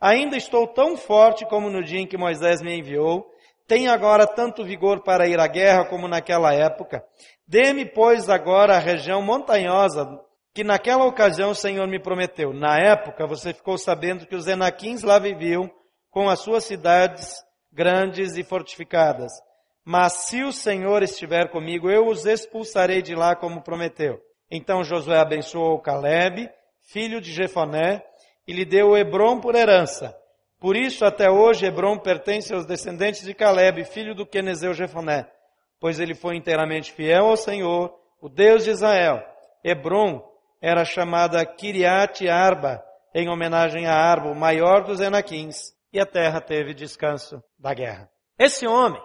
Ainda 0.00 0.36
estou 0.36 0.68
tão 0.68 0.96
forte 0.96 1.44
como 1.46 1.68
no 1.68 1.82
dia 1.82 1.98
em 1.98 2.06
que 2.06 2.16
Moisés 2.16 2.62
me 2.62 2.78
enviou. 2.78 3.26
Tenho 3.66 3.90
agora 3.90 4.26
tanto 4.26 4.64
vigor 4.64 5.02
para 5.02 5.26
ir 5.26 5.40
à 5.40 5.46
guerra 5.46 5.84
como 5.86 6.06
naquela 6.06 6.54
época. 6.54 7.04
Dê-me, 7.46 7.84
pois, 7.84 8.28
agora 8.28 8.76
a 8.76 8.80
região 8.80 9.20
montanhosa 9.22 10.06
que 10.54 10.64
naquela 10.64 11.04
ocasião 11.04 11.50
o 11.50 11.54
Senhor 11.54 11.86
me 11.86 12.00
prometeu. 12.00 12.52
Na 12.54 12.78
época 12.78 13.26
você 13.26 13.52
ficou 13.52 13.76
sabendo 13.76 14.26
que 14.26 14.34
os 14.34 14.46
enaquins 14.46 15.02
lá 15.02 15.18
viviam 15.18 15.70
com 16.10 16.30
as 16.30 16.40
suas 16.40 16.64
cidades 16.64 17.34
grandes 17.70 18.38
e 18.38 18.42
fortificadas. 18.42 19.30
Mas 19.84 20.14
se 20.14 20.42
o 20.42 20.52
Senhor 20.52 21.02
estiver 21.02 21.50
comigo, 21.50 21.90
eu 21.90 22.06
os 22.06 22.24
expulsarei 22.24 23.02
de 23.02 23.14
lá 23.14 23.36
como 23.36 23.62
prometeu. 23.62 24.18
Então 24.50 24.82
Josué 24.82 25.18
abençoou 25.18 25.78
Caleb, 25.78 26.48
filho 26.80 27.20
de 27.20 27.32
Jefoné, 27.32 28.02
e 28.48 28.52
lhe 28.54 28.64
deu 28.64 28.96
Hebron 28.96 29.40
por 29.40 29.54
herança. 29.54 30.16
Por 30.58 30.76
isso, 30.76 31.04
até 31.04 31.30
hoje, 31.30 31.66
Hebron 31.66 31.98
pertence 31.98 32.52
aos 32.54 32.66
descendentes 32.66 33.22
de 33.22 33.34
Caleb, 33.34 33.84
filho 33.84 34.14
do 34.14 34.26
Quenezeu 34.26 34.72
Jefoné, 34.72 35.30
pois 35.78 36.00
ele 36.00 36.14
foi 36.14 36.36
inteiramente 36.36 36.92
fiel 36.92 37.26
ao 37.26 37.36
Senhor, 37.36 37.94
o 38.20 38.28
Deus 38.28 38.64
de 38.64 38.70
Israel. 38.70 39.22
Hebron 39.62 40.22
era 40.60 40.84
chamada 40.84 41.44
Kiriat 41.44 42.26
Arba, 42.28 42.82
em 43.14 43.28
homenagem 43.28 43.86
a 43.86 43.94
Arba, 43.94 44.30
o 44.30 44.34
maior 44.34 44.84
dos 44.84 45.00
Enaquins 45.00 45.74
e 45.92 46.00
a 46.00 46.06
terra 46.06 46.40
teve 46.40 46.74
descanso 46.74 47.42
da 47.58 47.72
guerra. 47.72 48.10
Esse 48.38 48.66
homem 48.66 49.00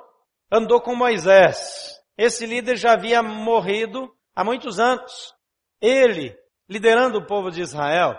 andou 0.51 0.81
com 0.81 0.95
Moisés. 0.95 1.97
Esse 2.17 2.45
líder 2.45 2.75
já 2.75 2.93
havia 2.93 3.23
morrido 3.23 4.11
há 4.35 4.43
muitos 4.43 4.79
anos. 4.79 5.33
Ele, 5.79 6.35
liderando 6.69 7.19
o 7.19 7.25
povo 7.25 7.49
de 7.49 7.61
Israel, 7.61 8.15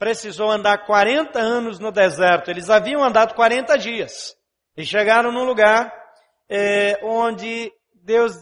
precisou 0.00 0.50
andar 0.50 0.86
40 0.86 1.38
anos 1.38 1.78
no 1.78 1.92
deserto. 1.92 2.50
Eles 2.50 2.70
haviam 2.70 3.04
andado 3.04 3.34
40 3.34 3.76
dias 3.76 4.34
e 4.74 4.82
chegaram 4.82 5.30
num 5.30 5.44
lugar 5.44 5.92
é, 6.48 6.98
onde 7.02 7.70
Deus 8.02 8.32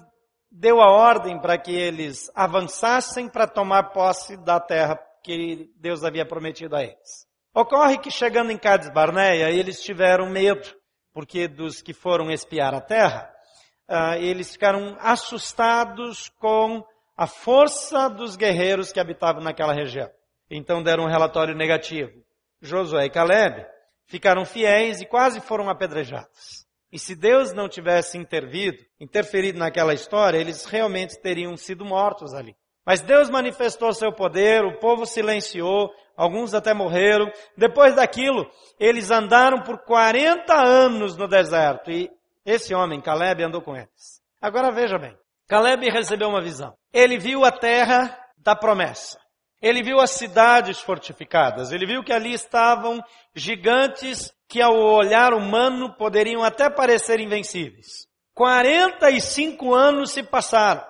deu 0.48 0.80
a 0.80 0.88
ordem 0.88 1.40
para 1.40 1.58
que 1.58 1.74
eles 1.74 2.30
avançassem 2.32 3.28
para 3.28 3.48
tomar 3.48 3.90
posse 3.90 4.36
da 4.36 4.60
terra 4.60 5.00
que 5.24 5.68
Deus 5.76 6.04
havia 6.04 6.24
prometido 6.24 6.76
a 6.76 6.82
eles. 6.84 7.26
Ocorre 7.52 7.98
que 7.98 8.10
chegando 8.10 8.52
em 8.52 8.56
Cades 8.56 8.88
Barneia, 8.90 9.50
eles 9.50 9.82
tiveram 9.82 10.30
medo, 10.30 10.68
porque 11.12 11.48
dos 11.48 11.82
que 11.82 11.92
foram 11.92 12.30
espiar 12.30 12.72
a 12.72 12.80
terra, 12.80 13.28
uh, 13.90 14.14
eles 14.20 14.52
ficaram 14.52 14.96
assustados 15.00 16.28
com 16.38 16.84
a 17.16 17.26
força 17.26 18.08
dos 18.08 18.36
guerreiros 18.36 18.92
que 18.92 19.00
habitavam 19.00 19.42
naquela 19.42 19.72
região. 19.72 20.08
Então 20.50 20.82
deram 20.82 21.04
um 21.04 21.08
relatório 21.08 21.54
negativo. 21.54 22.12
Josué 22.60 23.06
e 23.06 23.10
Caleb 23.10 23.64
ficaram 24.06 24.44
fiéis 24.44 25.00
e 25.00 25.06
quase 25.06 25.40
foram 25.40 25.68
apedrejados. 25.68 26.66
E 26.90 26.98
se 26.98 27.14
Deus 27.14 27.52
não 27.52 27.68
tivesse 27.68 28.16
intervido, 28.16 28.78
interferido 28.98 29.58
naquela 29.58 29.92
história, 29.92 30.38
eles 30.38 30.64
realmente 30.64 31.20
teriam 31.20 31.56
sido 31.56 31.84
mortos 31.84 32.32
ali. 32.32 32.56
Mas 32.84 33.02
Deus 33.02 33.28
manifestou 33.28 33.92
seu 33.92 34.10
poder, 34.10 34.64
o 34.64 34.78
povo 34.78 35.04
silenciou, 35.04 35.90
alguns 36.16 36.54
até 36.54 36.72
morreram. 36.72 37.30
Depois 37.54 37.94
daquilo, 37.94 38.50
eles 38.80 39.10
andaram 39.10 39.62
por 39.62 39.84
40 39.84 40.54
anos 40.54 41.14
no 41.14 41.28
deserto 41.28 41.90
e 41.90 42.10
esse 42.46 42.74
homem, 42.74 42.98
Caleb, 42.98 43.44
andou 43.44 43.60
com 43.60 43.76
eles. 43.76 44.22
Agora 44.40 44.72
veja 44.72 44.98
bem, 44.98 45.14
Caleb 45.46 45.90
recebeu 45.90 46.28
uma 46.30 46.40
visão. 46.40 46.74
Ele 46.90 47.18
viu 47.18 47.44
a 47.44 47.52
terra 47.52 48.18
da 48.38 48.56
promessa. 48.56 49.18
Ele 49.60 49.82
viu 49.82 49.98
as 50.00 50.12
cidades 50.12 50.80
fortificadas. 50.80 51.72
Ele 51.72 51.86
viu 51.86 52.04
que 52.04 52.12
ali 52.12 52.32
estavam 52.32 53.02
gigantes 53.34 54.32
que 54.48 54.62
ao 54.62 54.74
olhar 54.74 55.34
humano 55.34 55.94
poderiam 55.94 56.42
até 56.42 56.70
parecer 56.70 57.20
invencíveis. 57.20 58.06
45 58.34 59.74
anos 59.74 60.12
se 60.12 60.22
passaram. 60.22 60.84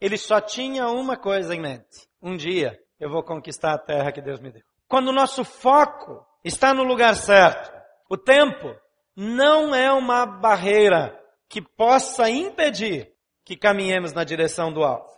Ele 0.00 0.16
só 0.16 0.40
tinha 0.40 0.88
uma 0.88 1.16
coisa 1.16 1.54
em 1.54 1.60
mente. 1.60 2.06
Um 2.22 2.36
dia 2.36 2.78
eu 2.98 3.10
vou 3.10 3.22
conquistar 3.22 3.72
a 3.72 3.78
terra 3.78 4.12
que 4.12 4.20
Deus 4.20 4.40
me 4.40 4.52
deu. 4.52 4.62
Quando 4.86 5.08
o 5.08 5.12
nosso 5.12 5.44
foco 5.44 6.24
está 6.44 6.74
no 6.74 6.82
lugar 6.82 7.16
certo, 7.16 7.72
o 8.10 8.16
tempo 8.16 8.74
não 9.16 9.74
é 9.74 9.90
uma 9.92 10.26
barreira 10.26 11.18
que 11.48 11.62
possa 11.62 12.28
impedir 12.28 13.10
que 13.44 13.56
caminhemos 13.56 14.12
na 14.12 14.24
direção 14.24 14.72
do 14.72 14.84
alvo. 14.84 15.08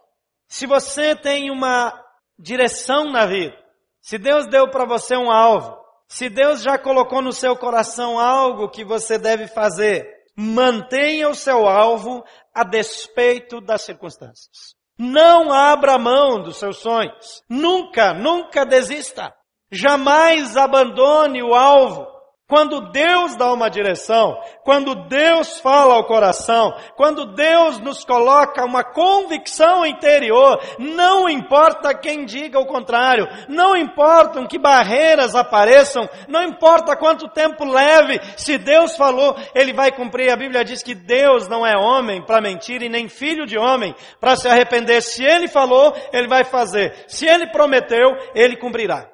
Se 0.46 0.66
você 0.66 1.16
tem 1.16 1.50
uma 1.50 1.92
direção 2.38 3.10
na 3.10 3.26
vida, 3.26 3.56
se 4.00 4.18
Deus 4.18 4.46
deu 4.46 4.68
para 4.70 4.84
você 4.84 5.16
um 5.16 5.30
alvo, 5.30 5.76
se 6.08 6.28
Deus 6.28 6.62
já 6.62 6.76
colocou 6.76 7.22
no 7.22 7.32
seu 7.32 7.56
coração 7.56 8.18
algo 8.18 8.68
que 8.68 8.84
você 8.84 9.18
deve 9.18 9.46
fazer, 9.46 10.06
mantenha 10.36 11.28
o 11.28 11.34
seu 11.34 11.66
alvo 11.66 12.24
a 12.54 12.64
despeito 12.64 13.60
das 13.60 13.82
circunstâncias. 13.82 14.74
Não 14.98 15.52
abra 15.52 15.98
mão 15.98 16.42
dos 16.42 16.58
seus 16.58 16.78
sonhos. 16.78 17.42
Nunca, 17.48 18.12
nunca 18.12 18.66
desista. 18.66 19.34
Jamais 19.70 20.56
abandone 20.56 21.42
o 21.42 21.54
alvo. 21.54 22.06
Quando 22.52 22.82
Deus 22.90 23.34
dá 23.34 23.50
uma 23.50 23.70
direção, 23.70 24.38
quando 24.62 24.94
Deus 25.08 25.58
fala 25.60 25.94
ao 25.94 26.04
coração, 26.04 26.74
quando 26.96 27.32
Deus 27.32 27.78
nos 27.78 28.04
coloca 28.04 28.62
uma 28.62 28.84
convicção 28.84 29.86
interior, 29.86 30.60
não 30.78 31.30
importa 31.30 31.94
quem 31.94 32.26
diga 32.26 32.60
o 32.60 32.66
contrário, 32.66 33.26
não 33.48 33.74
importam 33.74 34.46
que 34.46 34.58
barreiras 34.58 35.34
apareçam, 35.34 36.06
não 36.28 36.42
importa 36.42 36.94
quanto 36.94 37.26
tempo 37.26 37.64
leve, 37.64 38.20
se 38.36 38.58
Deus 38.58 38.98
falou, 38.98 39.34
Ele 39.54 39.72
vai 39.72 39.90
cumprir. 39.90 40.30
A 40.30 40.36
Bíblia 40.36 40.62
diz 40.62 40.82
que 40.82 40.94
Deus 40.94 41.48
não 41.48 41.66
é 41.66 41.74
homem 41.74 42.22
para 42.22 42.42
mentir 42.42 42.82
e 42.82 42.88
nem 42.90 43.08
filho 43.08 43.46
de 43.46 43.56
homem 43.56 43.94
para 44.20 44.36
se 44.36 44.46
arrepender. 44.46 45.00
Se 45.00 45.24
Ele 45.24 45.48
falou, 45.48 45.96
Ele 46.12 46.28
vai 46.28 46.44
fazer. 46.44 47.06
Se 47.08 47.26
Ele 47.26 47.46
prometeu, 47.46 48.10
Ele 48.34 48.58
cumprirá. 48.58 49.08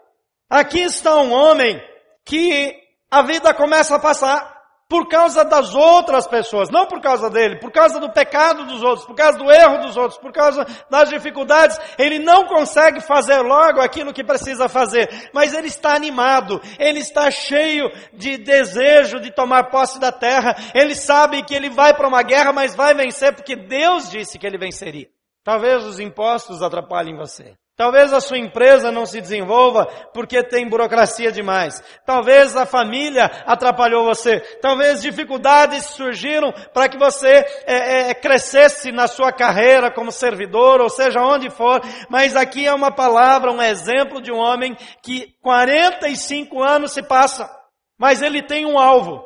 Aqui 0.50 0.80
está 0.80 1.14
um 1.14 1.32
homem 1.32 1.80
que 2.26 2.87
a 3.10 3.22
vida 3.22 3.54
começa 3.54 3.96
a 3.96 3.98
passar 3.98 4.58
por 4.88 5.06
causa 5.06 5.44
das 5.44 5.74
outras 5.74 6.26
pessoas, 6.26 6.70
não 6.70 6.86
por 6.86 7.00
causa 7.00 7.28
dele, 7.28 7.56
por 7.56 7.70
causa 7.70 8.00
do 8.00 8.10
pecado 8.10 8.64
dos 8.64 8.82
outros, 8.82 9.06
por 9.06 9.14
causa 9.14 9.38
do 9.38 9.52
erro 9.52 9.82
dos 9.82 9.96
outros, 9.98 10.18
por 10.18 10.32
causa 10.32 10.66
das 10.88 11.10
dificuldades. 11.10 11.78
Ele 11.98 12.18
não 12.18 12.46
consegue 12.46 13.02
fazer 13.02 13.38
logo 13.40 13.82
aquilo 13.82 14.14
que 14.14 14.24
precisa 14.24 14.66
fazer, 14.66 15.30
mas 15.34 15.52
ele 15.52 15.66
está 15.66 15.94
animado, 15.94 16.60
ele 16.78 17.00
está 17.00 17.30
cheio 17.30 17.90
de 18.14 18.38
desejo 18.38 19.20
de 19.20 19.30
tomar 19.30 19.64
posse 19.64 20.00
da 20.00 20.10
terra. 20.10 20.56
Ele 20.74 20.94
sabe 20.94 21.42
que 21.42 21.54
ele 21.54 21.68
vai 21.68 21.92
para 21.92 22.08
uma 22.08 22.22
guerra, 22.22 22.52
mas 22.52 22.74
vai 22.74 22.94
vencer 22.94 23.34
porque 23.34 23.54
Deus 23.54 24.10
disse 24.10 24.38
que 24.38 24.46
ele 24.46 24.56
venceria. 24.56 25.08
Talvez 25.44 25.84
os 25.84 26.00
impostos 26.00 26.62
atrapalhem 26.62 27.16
você. 27.16 27.56
Talvez 27.78 28.12
a 28.12 28.20
sua 28.20 28.38
empresa 28.38 28.90
não 28.90 29.06
se 29.06 29.20
desenvolva 29.20 29.86
porque 30.12 30.42
tem 30.42 30.68
burocracia 30.68 31.30
demais. 31.30 31.80
Talvez 32.04 32.56
a 32.56 32.66
família 32.66 33.26
atrapalhou 33.46 34.04
você. 34.04 34.40
Talvez 34.60 35.00
dificuldades 35.00 35.84
surgiram 35.84 36.52
para 36.74 36.88
que 36.88 36.98
você 36.98 37.46
é, 37.64 38.10
é, 38.10 38.14
crescesse 38.14 38.90
na 38.90 39.06
sua 39.06 39.30
carreira 39.30 39.92
como 39.92 40.10
servidor, 40.10 40.80
ou 40.80 40.90
seja, 40.90 41.20
onde 41.20 41.50
for. 41.50 41.80
Mas 42.10 42.34
aqui 42.34 42.66
é 42.66 42.74
uma 42.74 42.90
palavra, 42.90 43.52
um 43.52 43.62
exemplo 43.62 44.20
de 44.20 44.32
um 44.32 44.38
homem 44.38 44.76
que 45.00 45.32
45 45.40 46.60
anos 46.60 46.90
se 46.90 47.02
passa, 47.04 47.48
mas 47.96 48.22
ele 48.22 48.42
tem 48.42 48.66
um 48.66 48.76
alvo 48.76 49.24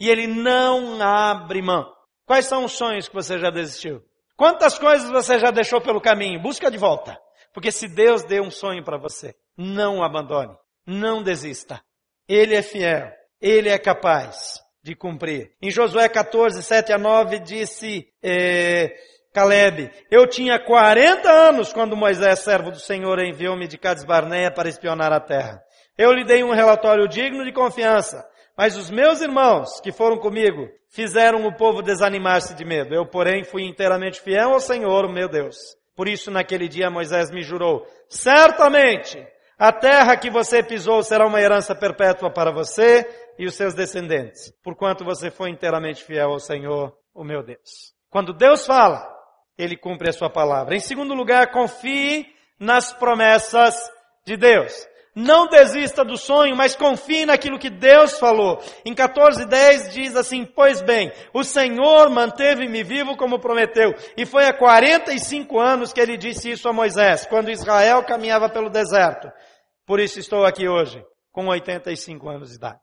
e 0.00 0.08
ele 0.08 0.26
não 0.26 1.02
abre 1.02 1.60
mão. 1.60 1.84
Quais 2.24 2.46
são 2.46 2.64
os 2.64 2.72
sonhos 2.72 3.08
que 3.08 3.14
você 3.14 3.38
já 3.38 3.50
desistiu? 3.50 4.00
Quantas 4.38 4.78
coisas 4.78 5.10
você 5.10 5.38
já 5.38 5.50
deixou 5.50 5.82
pelo 5.82 6.00
caminho? 6.00 6.40
Busca 6.40 6.70
de 6.70 6.78
volta. 6.78 7.20
Porque 7.52 7.72
se 7.72 7.88
Deus 7.88 8.24
deu 8.24 8.42
um 8.42 8.50
sonho 8.50 8.84
para 8.84 8.98
você, 8.98 9.34
não 9.56 9.98
o 9.98 10.02
abandone, 10.02 10.54
não 10.86 11.22
desista. 11.22 11.82
Ele 12.28 12.54
é 12.54 12.62
fiel, 12.62 13.10
ele 13.40 13.68
é 13.68 13.78
capaz 13.78 14.60
de 14.82 14.94
cumprir. 14.94 15.52
Em 15.60 15.70
Josué 15.70 16.08
14, 16.08 16.62
7 16.62 16.92
a 16.92 16.98
9 16.98 17.40
disse 17.40 18.06
é, 18.22 18.94
Caleb, 19.32 19.90
eu 20.10 20.26
tinha 20.26 20.58
40 20.58 21.30
anos 21.30 21.72
quando 21.72 21.96
Moisés, 21.96 22.40
servo 22.40 22.70
do 22.70 22.80
Senhor, 22.80 23.18
enviou-me 23.20 23.68
de 23.68 23.78
Cades 23.78 24.04
Barneia 24.04 24.50
para 24.50 24.68
espionar 24.68 25.12
a 25.12 25.20
terra. 25.20 25.62
Eu 25.96 26.12
lhe 26.12 26.24
dei 26.24 26.42
um 26.42 26.52
relatório 26.52 27.06
digno 27.06 27.44
de 27.44 27.52
confiança, 27.52 28.26
mas 28.56 28.76
os 28.76 28.90
meus 28.90 29.20
irmãos 29.20 29.80
que 29.80 29.92
foram 29.92 30.18
comigo 30.18 30.68
fizeram 30.88 31.46
o 31.46 31.56
povo 31.56 31.82
desanimar-se 31.82 32.54
de 32.54 32.64
medo. 32.64 32.94
Eu, 32.94 33.06
porém, 33.06 33.44
fui 33.44 33.62
inteiramente 33.64 34.20
fiel 34.20 34.52
ao 34.52 34.60
Senhor, 34.60 35.12
meu 35.12 35.28
Deus. 35.28 35.56
Por 36.00 36.08
isso, 36.08 36.30
naquele 36.30 36.66
dia, 36.66 36.88
Moisés 36.88 37.30
me 37.30 37.42
jurou, 37.42 37.86
certamente, 38.08 39.22
a 39.58 39.70
terra 39.70 40.16
que 40.16 40.30
você 40.30 40.62
pisou 40.62 41.02
será 41.02 41.26
uma 41.26 41.38
herança 41.38 41.74
perpétua 41.74 42.32
para 42.32 42.50
você 42.50 43.06
e 43.38 43.44
os 43.44 43.54
seus 43.54 43.74
descendentes, 43.74 44.50
porquanto 44.64 45.04
você 45.04 45.30
foi 45.30 45.50
inteiramente 45.50 46.02
fiel 46.02 46.30
ao 46.30 46.38
Senhor, 46.38 46.96
o 47.12 47.22
meu 47.22 47.42
Deus. 47.42 47.92
Quando 48.08 48.32
Deus 48.32 48.64
fala, 48.64 49.06
Ele 49.58 49.76
cumpre 49.76 50.08
a 50.08 50.12
sua 50.14 50.30
palavra. 50.30 50.74
Em 50.74 50.80
segundo 50.80 51.12
lugar, 51.12 51.50
confie 51.50 52.26
nas 52.58 52.94
promessas 52.94 53.76
de 54.24 54.38
Deus. 54.38 54.72
Não 55.20 55.46
desista 55.48 56.02
do 56.02 56.16
sonho, 56.16 56.56
mas 56.56 56.74
confie 56.74 57.26
naquilo 57.26 57.58
que 57.58 57.68
Deus 57.68 58.18
falou. 58.18 58.58
Em 58.86 58.94
14:10 58.94 59.92
diz 59.92 60.16
assim: 60.16 60.46
Pois 60.46 60.80
bem, 60.80 61.12
o 61.34 61.44
Senhor 61.44 62.08
manteve-me 62.08 62.82
vivo 62.82 63.14
como 63.18 63.38
prometeu, 63.38 63.92
e 64.16 64.24
foi 64.24 64.46
há 64.46 64.52
45 64.52 65.60
anos 65.60 65.92
que 65.92 66.00
ele 66.00 66.16
disse 66.16 66.50
isso 66.50 66.66
a 66.70 66.72
Moisés, 66.72 67.26
quando 67.26 67.50
Israel 67.50 68.02
caminhava 68.02 68.48
pelo 68.48 68.70
deserto. 68.70 69.30
Por 69.86 70.00
isso 70.00 70.18
estou 70.18 70.46
aqui 70.46 70.66
hoje, 70.66 71.04
com 71.30 71.48
85 71.48 72.26
anos 72.26 72.48
de 72.48 72.56
idade. 72.56 72.80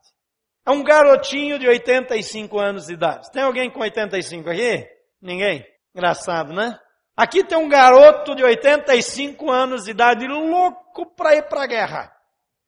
É 0.64 0.70
um 0.70 0.84
garotinho 0.84 1.58
de 1.58 1.66
85 1.66 2.56
anos 2.56 2.86
de 2.86 2.92
idade. 2.92 3.32
Tem 3.32 3.42
alguém 3.42 3.68
com 3.68 3.80
85 3.80 4.48
aqui? 4.48 4.86
Ninguém? 5.20 5.66
Engraçado, 5.92 6.52
né? 6.52 6.78
Aqui 7.16 7.42
tem 7.42 7.58
um 7.58 7.68
garoto 7.68 8.36
de 8.36 8.44
85 8.44 9.50
anos 9.50 9.84
de 9.86 9.90
idade, 9.90 10.24
louco 10.28 11.04
para 11.16 11.34
ir 11.34 11.42
para 11.48 11.64
a 11.64 11.66
guerra. 11.66 12.17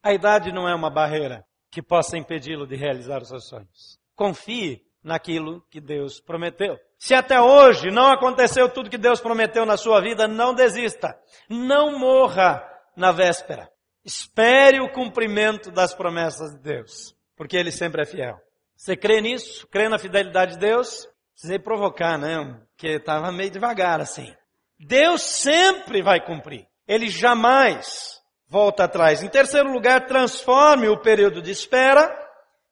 A 0.03 0.13
idade 0.13 0.53
não 0.53 0.69
é 0.69 0.75
uma 0.75 0.91
barreira 0.91 1.45
que 1.71 1.83
possa 1.83 2.17
impedi-lo 2.17 2.67
de 2.67 2.75
realizar 2.75 3.23
os 3.23 3.29
seus 3.29 3.49
sonhos. 3.49 3.99
Confie 4.17 4.83
naquilo 5.03 5.63
que 5.71 5.81
Deus 5.81 6.21
prometeu. 6.21 6.79
Se 6.99 7.15
até 7.15 7.41
hoje 7.41 7.91
não 7.91 8.11
aconteceu 8.11 8.69
tudo 8.69 8.91
que 8.91 8.99
Deus 8.99 9.21
prometeu 9.21 9.65
na 9.65 9.77
sua 9.77 10.01
vida, 10.01 10.29
não 10.29 10.55
desista. 10.55 11.19
Não 11.49 11.99
morra 11.99 12.63
na 12.97 13.13
véspera. 13.13 13.71
Espere 14.05 14.81
o 14.81 14.91
cumprimento 14.91 15.71
das 15.71 15.95
promessas 15.95 16.53
de 16.53 16.61
Deus, 16.61 17.15
porque 17.37 17.57
Ele 17.57 17.71
sempre 17.71 18.03
é 18.03 18.07
fiel. 18.07 18.39
Você 18.77 18.97
crê 18.97 19.21
nisso? 19.21 19.67
Crê 19.69 19.89
na 19.89 19.99
fidelidade 19.99 20.55
de 20.55 20.59
Deus? 20.59 21.07
Precisei 21.33 21.59
provocar, 21.59 22.19
né? 22.19 22.59
Porque 22.71 22.97
estava 22.97 23.31
meio 23.31 23.51
devagar 23.51 24.01
assim. 24.01 24.35
Deus 24.79 25.23
sempre 25.23 26.03
vai 26.03 26.25
cumprir. 26.25 26.67
Ele 26.89 27.09
jamais 27.09 28.20
volta 28.51 28.85
atrás. 28.85 29.23
Em 29.23 29.29
terceiro 29.29 29.73
lugar, 29.73 30.07
transforme 30.07 30.89
o 30.89 31.01
período 31.01 31.41
de 31.41 31.53
espera 31.53 32.13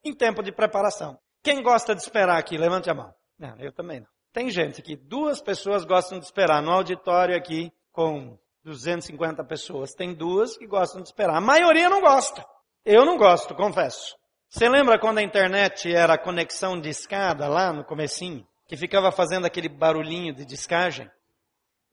em 0.05 0.13
tempo 0.13 0.43
de 0.43 0.51
preparação. 0.51 1.17
Quem 1.43 1.63
gosta 1.63 1.95
de 1.95 2.03
esperar 2.03 2.37
aqui? 2.37 2.59
Levante 2.59 2.91
a 2.91 2.95
mão. 2.95 3.15
Não, 3.39 3.57
eu 3.61 3.73
também 3.73 4.01
não. 4.01 4.09
Tem 4.33 4.51
gente 4.51 4.81
aqui, 4.81 4.97
duas 4.97 5.41
pessoas 5.41 5.85
gostam 5.85 6.19
de 6.19 6.25
esperar. 6.25 6.61
No 6.61 6.73
auditório 6.73 7.37
aqui, 7.37 7.73
com 7.93 8.37
250 8.65 9.43
pessoas, 9.45 9.95
tem 9.95 10.13
duas 10.13 10.57
que 10.57 10.67
gostam 10.67 11.01
de 11.01 11.09
esperar. 11.09 11.37
A 11.37 11.41
maioria 11.41 11.89
não 11.89 12.01
gosta. 12.01 12.45
Eu 12.85 13.07
não 13.07 13.17
gosto, 13.17 13.55
confesso. 13.55 14.17
Você 14.49 14.69
lembra 14.69 14.99
quando 14.99 15.19
a 15.19 15.23
internet 15.23 15.95
era 15.95 16.19
conexão 16.19 16.81
de 16.81 16.89
escada 16.89 17.49
lá 17.49 17.73
no 17.73 17.85
comecinho? 17.85 18.47
Que 18.67 18.77
ficava 18.77 19.13
fazendo 19.13 19.47
aquele 19.47 19.69
barulhinho 19.69 20.35
de 20.35 20.45
descagem? 20.45 21.09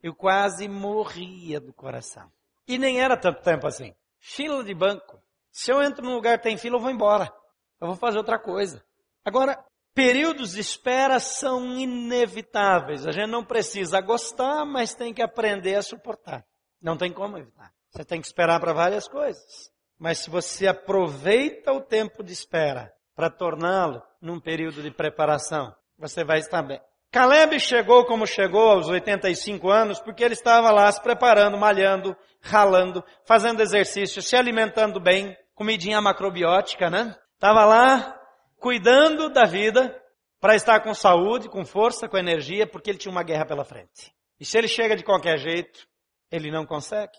Eu 0.02 0.14
quase 0.14 0.68
morria 0.68 1.60
do 1.60 1.74
coração. 1.74 2.30
E 2.68 2.78
nem 2.78 3.00
era 3.00 3.18
tanto 3.18 3.42
tempo 3.42 3.68
assim. 3.68 3.94
Fila 4.20 4.64
de 4.64 4.74
banco. 4.74 5.22
Se 5.52 5.72
eu 5.72 5.82
entro 5.82 6.04
num 6.04 6.16
lugar 6.16 6.38
que 6.38 6.44
tem 6.44 6.58
fila, 6.58 6.78
eu 6.78 6.82
vou 6.82 6.90
embora. 6.90 7.32
Eu 7.80 7.88
vou 7.88 7.96
fazer 7.96 8.18
outra 8.18 8.40
coisa. 8.40 8.84
Agora, 9.24 9.64
períodos 9.94 10.54
de 10.54 10.60
espera 10.60 11.20
são 11.20 11.78
inevitáveis. 11.78 13.08
A 13.08 13.12
gente 13.12 13.30
não 13.30 13.44
precisa 13.44 14.02
gostar, 14.02 14.66
mas 14.66 14.94
tem 14.94 15.14
que 15.14 15.22
aprender 15.22 15.76
a 15.76 15.82
suportar. 15.82 16.46
Não 16.82 16.98
tem 16.98 17.12
como 17.12 17.38
evitar. 17.38 17.72
Você 17.90 18.04
tem 18.04 18.20
que 18.20 18.28
esperar 18.28 18.60
para 18.60 18.74
várias 18.74 19.08
coisas. 19.08 19.72
Mas 19.98 20.20
se 20.20 20.30
você 20.30 20.68
aproveita 20.68 21.72
o 21.72 21.82
tempo 21.82 22.24
de 22.24 22.34
espera 22.34 22.94
para 23.16 23.30
torná-lo 23.30 24.04
num 24.22 24.40
período 24.40 24.84
de 24.84 24.92
preparação, 24.92 25.74
você 25.98 26.24
vai 26.24 26.40
estar 26.40 26.62
bem. 26.62 26.82
Caleb 27.16 27.62
chegou 27.62 28.04
como 28.04 28.28
chegou 28.28 28.72
aos 28.72 28.90
85 28.90 29.70
anos 29.70 30.02
porque 30.02 30.22
ele 30.22 30.34
estava 30.34 30.70
lá 30.70 30.92
se 30.92 31.02
preparando, 31.02 31.58
malhando, 31.58 32.14
ralando, 32.42 33.02
fazendo 33.26 33.62
exercício, 33.62 34.22
se 34.22 34.36
alimentando 34.36 35.00
bem, 35.00 35.34
comidinha 35.54 36.02
macrobiótica, 36.02 36.90
né? 36.90 37.16
Estava 37.36 37.64
lá 37.64 38.20
cuidando 38.60 39.30
da 39.30 39.46
vida 39.46 39.98
para 40.42 40.58
estar 40.58 40.82
com 40.82 40.94
saúde, 40.94 41.48
com 41.48 41.64
força, 41.64 42.10
com 42.10 42.18
energia, 42.18 42.68
porque 42.68 42.90
ele 42.90 42.98
tinha 42.98 43.14
uma 43.14 43.24
guerra 43.24 43.46
pela 43.46 43.64
frente. 43.64 44.14
E 44.38 44.44
se 44.44 44.58
ele 44.58 44.68
chega 44.68 44.94
de 44.94 45.06
qualquer 45.06 45.38
jeito, 45.38 45.88
ele 46.30 46.52
não 46.52 46.66
consegue. 46.66 47.18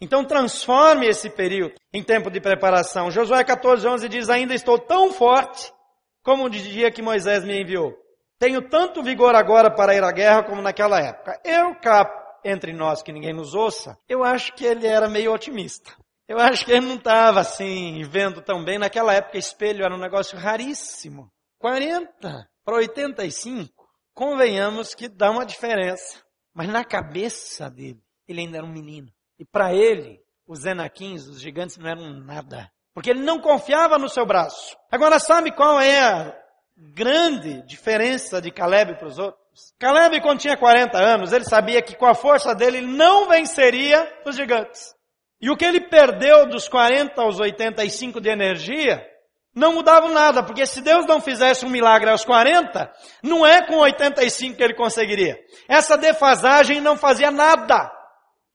Então 0.00 0.24
transforme 0.24 1.06
esse 1.06 1.28
período 1.28 1.74
em 1.92 2.02
tempo 2.02 2.30
de 2.30 2.40
preparação. 2.40 3.10
Josué 3.10 3.44
14, 3.44 3.86
11 3.86 4.08
diz, 4.08 4.30
ainda 4.30 4.54
estou 4.54 4.78
tão 4.78 5.12
forte 5.12 5.70
como 6.22 6.46
o 6.46 6.48
dia 6.48 6.90
que 6.90 7.02
Moisés 7.02 7.44
me 7.44 7.60
enviou. 7.60 7.94
Tenho 8.40 8.66
tanto 8.70 9.02
vigor 9.02 9.34
agora 9.34 9.70
para 9.70 9.94
ir 9.94 10.02
à 10.02 10.10
guerra 10.10 10.42
como 10.42 10.62
naquela 10.62 10.98
época. 10.98 11.38
Eu, 11.44 11.74
cá 11.74 12.10
entre 12.42 12.72
nós, 12.72 13.02
que 13.02 13.12
ninguém 13.12 13.34
nos 13.34 13.54
ouça, 13.54 13.98
eu 14.08 14.24
acho 14.24 14.54
que 14.54 14.64
ele 14.64 14.86
era 14.86 15.10
meio 15.10 15.30
otimista. 15.30 15.94
Eu 16.26 16.38
acho 16.38 16.64
que 16.64 16.72
ele 16.72 16.86
não 16.86 16.94
estava 16.94 17.40
assim, 17.40 18.02
vendo 18.04 18.40
tão 18.40 18.64
bem. 18.64 18.78
Naquela 18.78 19.12
época, 19.12 19.36
espelho 19.36 19.84
era 19.84 19.94
um 19.94 20.00
negócio 20.00 20.38
raríssimo. 20.38 21.30
40 21.58 22.48
para 22.64 22.76
85, 22.76 23.70
convenhamos 24.14 24.94
que 24.94 25.06
dá 25.06 25.30
uma 25.30 25.44
diferença. 25.44 26.22
Mas 26.54 26.66
na 26.66 26.82
cabeça 26.82 27.68
dele, 27.68 28.00
ele 28.26 28.40
ainda 28.40 28.56
era 28.56 28.66
um 28.66 28.72
menino. 28.72 29.12
E 29.38 29.44
para 29.44 29.74
ele, 29.74 30.18
os 30.46 30.64
Enaquins, 30.64 31.26
os 31.26 31.42
gigantes, 31.42 31.76
não 31.76 31.90
eram 31.90 32.10
nada. 32.20 32.72
Porque 32.94 33.10
ele 33.10 33.20
não 33.20 33.38
confiava 33.38 33.98
no 33.98 34.08
seu 34.08 34.24
braço. 34.24 34.74
Agora, 34.90 35.18
sabe 35.18 35.52
qual 35.52 35.78
é 35.78 36.34
grande 36.80 37.62
diferença 37.66 38.40
de 38.40 38.50
Caleb 38.50 38.96
para 38.96 39.08
os 39.08 39.18
outros. 39.18 39.40
Caleb, 39.78 40.20
quando 40.22 40.40
tinha 40.40 40.56
40 40.56 40.98
anos, 40.98 41.32
ele 41.32 41.44
sabia 41.44 41.82
que 41.82 41.94
com 41.94 42.06
a 42.06 42.14
força 42.14 42.54
dele 42.54 42.78
ele 42.78 42.86
não 42.86 43.28
venceria 43.28 44.10
os 44.24 44.34
gigantes. 44.34 44.94
E 45.40 45.50
o 45.50 45.56
que 45.56 45.64
ele 45.64 45.80
perdeu 45.80 46.48
dos 46.48 46.68
40 46.68 47.20
aos 47.20 47.38
85 47.38 48.20
de 48.20 48.28
energia, 48.28 49.06
não 49.54 49.74
mudava 49.74 50.08
nada, 50.08 50.42
porque 50.42 50.64
se 50.64 50.80
Deus 50.80 51.06
não 51.06 51.20
fizesse 51.20 51.64
um 51.64 51.70
milagre 51.70 52.10
aos 52.10 52.24
40, 52.24 52.90
não 53.22 53.46
é 53.46 53.66
com 53.66 53.76
85 53.76 54.56
que 54.56 54.62
ele 54.62 54.74
conseguiria. 54.74 55.38
Essa 55.68 55.96
defasagem 55.98 56.80
não 56.80 56.96
fazia 56.96 57.30
nada 57.30 57.90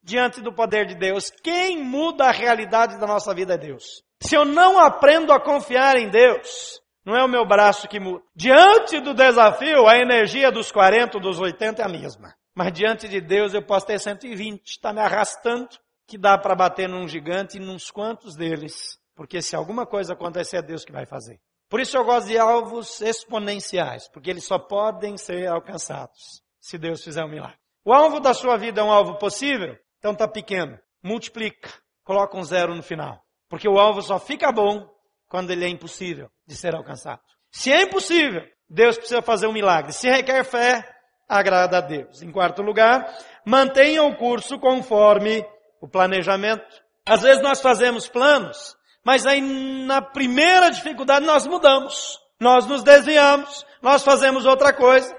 diante 0.02 0.40
do 0.40 0.54
poder 0.54 0.86
de 0.86 0.94
Deus. 0.94 1.30
Quem 1.42 1.82
muda 1.82 2.26
a 2.26 2.32
realidade 2.32 2.98
da 2.98 3.06
nossa 3.06 3.34
vida 3.34 3.54
é 3.54 3.58
Deus. 3.58 4.02
Se 4.22 4.34
eu 4.34 4.44
não 4.44 4.78
aprendo 4.78 5.32
a 5.32 5.40
confiar 5.40 5.96
em 5.96 6.08
Deus, 6.08 6.80
não 7.06 7.16
é 7.16 7.24
o 7.24 7.28
meu 7.28 7.46
braço 7.46 7.86
que 7.86 8.00
muda. 8.00 8.24
Diante 8.34 8.98
do 9.00 9.14
desafio, 9.14 9.86
a 9.86 9.96
energia 9.96 10.50
dos 10.50 10.72
40, 10.72 11.20
dos 11.20 11.38
80 11.38 11.80
é 11.80 11.84
a 11.84 11.88
mesma. 11.88 12.34
Mas 12.52 12.72
diante 12.72 13.06
de 13.06 13.20
Deus 13.20 13.54
eu 13.54 13.62
posso 13.62 13.86
ter 13.86 14.00
120, 14.00 14.66
está 14.66 14.92
me 14.92 15.00
arrastando, 15.00 15.68
que 16.08 16.18
dá 16.18 16.36
para 16.36 16.56
bater 16.56 16.88
num 16.88 17.06
gigante 17.06 17.58
e 17.58 17.60
nos 17.60 17.92
quantos 17.92 18.34
deles. 18.34 18.98
Porque 19.14 19.40
se 19.40 19.54
alguma 19.54 19.86
coisa 19.86 20.14
acontecer, 20.14 20.56
é 20.56 20.62
Deus 20.62 20.84
que 20.84 20.92
vai 20.92 21.06
fazer. 21.06 21.38
Por 21.68 21.80
isso 21.80 21.96
eu 21.96 22.04
gosto 22.04 22.26
de 22.26 22.38
alvos 22.38 23.00
exponenciais, 23.00 24.08
porque 24.08 24.30
eles 24.30 24.44
só 24.44 24.58
podem 24.58 25.16
ser 25.16 25.46
alcançados 25.46 26.42
se 26.60 26.76
Deus 26.76 27.04
fizer 27.04 27.24
um 27.24 27.28
milagre. 27.28 27.56
O 27.84 27.92
alvo 27.92 28.18
da 28.18 28.34
sua 28.34 28.56
vida 28.56 28.80
é 28.80 28.84
um 28.84 28.90
alvo 28.90 29.16
possível? 29.16 29.76
Então 29.98 30.10
está 30.10 30.26
pequeno. 30.26 30.76
multiplica, 31.02 31.70
coloca 32.02 32.36
um 32.36 32.42
zero 32.42 32.74
no 32.74 32.82
final. 32.82 33.22
Porque 33.48 33.68
o 33.68 33.78
alvo 33.78 34.02
só 34.02 34.18
fica 34.18 34.50
bom 34.50 34.88
quando 35.28 35.50
ele 35.50 35.64
é 35.64 35.68
impossível 35.68 36.28
de 36.46 36.56
ser 36.56 36.74
alcançado. 36.74 37.20
Se 37.50 37.72
é 37.72 37.82
impossível, 37.82 38.42
Deus 38.68 38.96
precisa 38.96 39.22
fazer 39.22 39.46
um 39.46 39.52
milagre. 39.52 39.92
Se 39.92 40.08
requer 40.08 40.44
fé, 40.44 40.84
agrada 41.28 41.78
a 41.78 41.80
Deus. 41.80 42.22
Em 42.22 42.30
quarto 42.30 42.62
lugar, 42.62 43.06
mantenha 43.44 44.02
o 44.02 44.16
curso 44.16 44.58
conforme 44.58 45.44
o 45.80 45.88
planejamento. 45.88 46.64
Às 47.06 47.22
vezes 47.22 47.42
nós 47.42 47.60
fazemos 47.60 48.08
planos, 48.08 48.76
mas 49.04 49.26
aí 49.26 49.40
na 49.40 50.02
primeira 50.02 50.70
dificuldade 50.70 51.24
nós 51.24 51.46
mudamos. 51.46 52.18
Nós 52.40 52.66
nos 52.66 52.82
desviamos, 52.82 53.64
nós 53.80 54.02
fazemos 54.02 54.44
outra 54.44 54.72
coisa. 54.72 55.14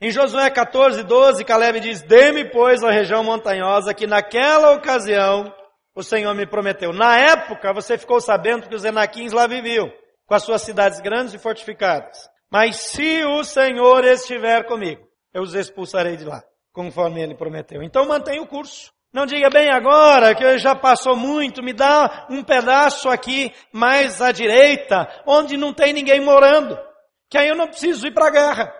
Em 0.00 0.10
Josué 0.10 0.50
14, 0.50 1.02
12, 1.04 1.44
Caleb 1.44 1.80
diz, 1.80 2.02
dê-me 2.02 2.50
pois 2.50 2.82
a 2.82 2.90
região 2.90 3.22
montanhosa 3.22 3.94
que 3.94 4.06
naquela 4.06 4.72
ocasião 4.72 5.52
o 5.94 6.02
Senhor 6.02 6.34
me 6.34 6.46
prometeu. 6.46 6.92
Na 6.92 7.18
época 7.18 7.72
você 7.72 7.98
ficou 7.98 8.20
sabendo 8.20 8.68
que 8.68 8.74
os 8.74 8.84
enaquins 8.84 9.32
lá 9.32 9.46
viviam, 9.46 9.90
com 10.26 10.34
as 10.34 10.42
suas 10.42 10.62
cidades 10.62 11.00
grandes 11.00 11.34
e 11.34 11.38
fortificadas. 11.38 12.28
Mas 12.50 12.76
se 12.76 13.24
o 13.24 13.44
Senhor 13.44 14.04
estiver 14.04 14.64
comigo, 14.64 15.06
eu 15.32 15.42
os 15.42 15.54
expulsarei 15.54 16.16
de 16.16 16.24
lá, 16.24 16.42
conforme 16.72 17.22
ele 17.22 17.34
prometeu. 17.34 17.82
Então 17.82 18.06
mantenha 18.06 18.42
o 18.42 18.46
curso. 18.46 18.92
Não 19.12 19.26
diga 19.26 19.50
bem 19.50 19.68
agora 19.70 20.36
que 20.36 20.58
já 20.58 20.74
passou 20.74 21.16
muito, 21.16 21.62
me 21.62 21.72
dá 21.72 22.28
um 22.30 22.44
pedaço 22.44 23.08
aqui 23.08 23.52
mais 23.72 24.22
à 24.22 24.30
direita, 24.30 25.08
onde 25.26 25.56
não 25.56 25.74
tem 25.74 25.92
ninguém 25.92 26.20
morando, 26.20 26.78
que 27.28 27.36
aí 27.36 27.48
eu 27.48 27.56
não 27.56 27.66
preciso 27.66 28.06
ir 28.06 28.14
para 28.14 28.28
a 28.28 28.30
guerra. 28.30 28.74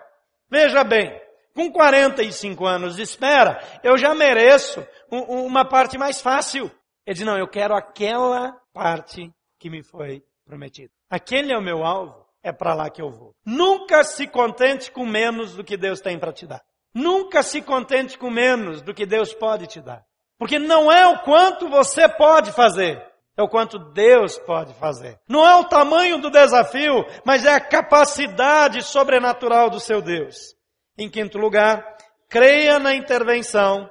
Veja 0.49 0.85
bem, 0.85 1.11
com 1.53 1.69
45 1.69 2.65
anos 2.65 2.95
de 2.95 3.01
espera, 3.01 3.59
eu 3.83 3.97
já 3.97 4.13
mereço 4.13 4.85
uma 5.09 5.65
parte 5.65 5.97
mais 5.97 6.21
fácil. 6.21 6.71
Ele 7.05 7.15
diz, 7.15 7.25
não, 7.25 7.37
eu 7.37 7.47
quero 7.47 7.75
aquela 7.75 8.53
parte 8.73 9.31
que 9.59 9.69
me 9.69 9.83
foi 9.83 10.23
prometida. 10.45 10.91
Aquele 11.09 11.53
é 11.53 11.57
o 11.57 11.61
meu 11.61 11.83
alvo, 11.83 12.25
é 12.43 12.51
para 12.51 12.73
lá 12.73 12.89
que 12.89 13.01
eu 13.01 13.09
vou. 13.09 13.35
Nunca 13.45 14.03
se 14.03 14.27
contente 14.27 14.91
com 14.91 15.05
menos 15.05 15.55
do 15.55 15.63
que 15.63 15.77
Deus 15.77 15.99
tem 15.99 16.17
para 16.17 16.33
te 16.33 16.45
dar. 16.45 16.61
Nunca 16.93 17.41
se 17.41 17.61
contente 17.61 18.17
com 18.17 18.29
menos 18.29 18.81
do 18.81 18.93
que 18.93 19.05
Deus 19.05 19.33
pode 19.33 19.67
te 19.67 19.81
dar. 19.81 20.03
Porque 20.37 20.57
não 20.59 20.91
é 20.91 21.05
o 21.07 21.19
quanto 21.19 21.69
você 21.69 22.09
pode 22.09 22.51
fazer, 22.51 23.01
é 23.37 23.43
o 23.43 23.47
quanto 23.47 23.77
Deus 23.77 24.37
pode 24.39 24.73
fazer. 24.73 25.19
Não 25.27 25.47
é 25.47 25.55
o 25.55 25.65
tamanho 25.65 26.19
do 26.19 26.31
desafio, 26.31 27.05
mas 27.23 27.45
é 27.45 27.53
a 27.53 27.61
capacidade 27.61 28.81
sobrenatural 28.81 29.69
do 29.69 29.79
seu 29.79 30.01
Deus. 30.01 30.55
Em 30.97 31.09
quinto 31.09 31.37
lugar, 31.37 31.95
creia 32.27 32.79
na 32.79 32.93
intervenção 32.93 33.89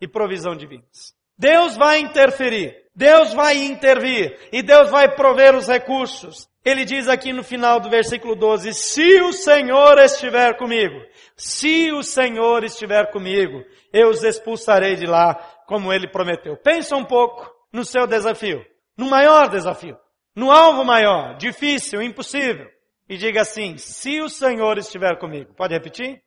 e 0.00 0.08
provisão 0.08 0.56
divinas. 0.56 1.14
Deus 1.42 1.76
vai 1.76 1.98
interferir, 1.98 2.72
Deus 2.94 3.32
vai 3.32 3.56
intervir 3.64 4.38
e 4.52 4.62
Deus 4.62 4.90
vai 4.90 5.12
prover 5.12 5.56
os 5.56 5.66
recursos. 5.66 6.48
Ele 6.64 6.84
diz 6.84 7.08
aqui 7.08 7.32
no 7.32 7.42
final 7.42 7.80
do 7.80 7.90
versículo 7.90 8.36
12: 8.36 8.72
Se 8.72 9.20
o 9.22 9.32
Senhor 9.32 9.98
estiver 9.98 10.56
comigo, 10.56 10.94
se 11.36 11.90
o 11.90 12.04
Senhor 12.04 12.62
estiver 12.62 13.10
comigo, 13.10 13.64
eu 13.92 14.10
os 14.10 14.22
expulsarei 14.22 14.94
de 14.94 15.04
lá, 15.04 15.34
como 15.66 15.92
ele 15.92 16.06
prometeu. 16.06 16.56
Pensa 16.56 16.94
um 16.94 17.04
pouco 17.04 17.52
no 17.72 17.84
seu 17.84 18.06
desafio, 18.06 18.64
no 18.96 19.10
maior 19.10 19.48
desafio, 19.48 19.98
no 20.36 20.52
alvo 20.52 20.84
maior, 20.84 21.36
difícil, 21.38 22.00
impossível. 22.00 22.68
E 23.08 23.16
diga 23.16 23.40
assim: 23.40 23.76
se 23.78 24.20
o 24.20 24.28
Senhor 24.28 24.78
estiver 24.78 25.18
comigo. 25.18 25.52
Pode 25.54 25.74
repetir? 25.74 26.22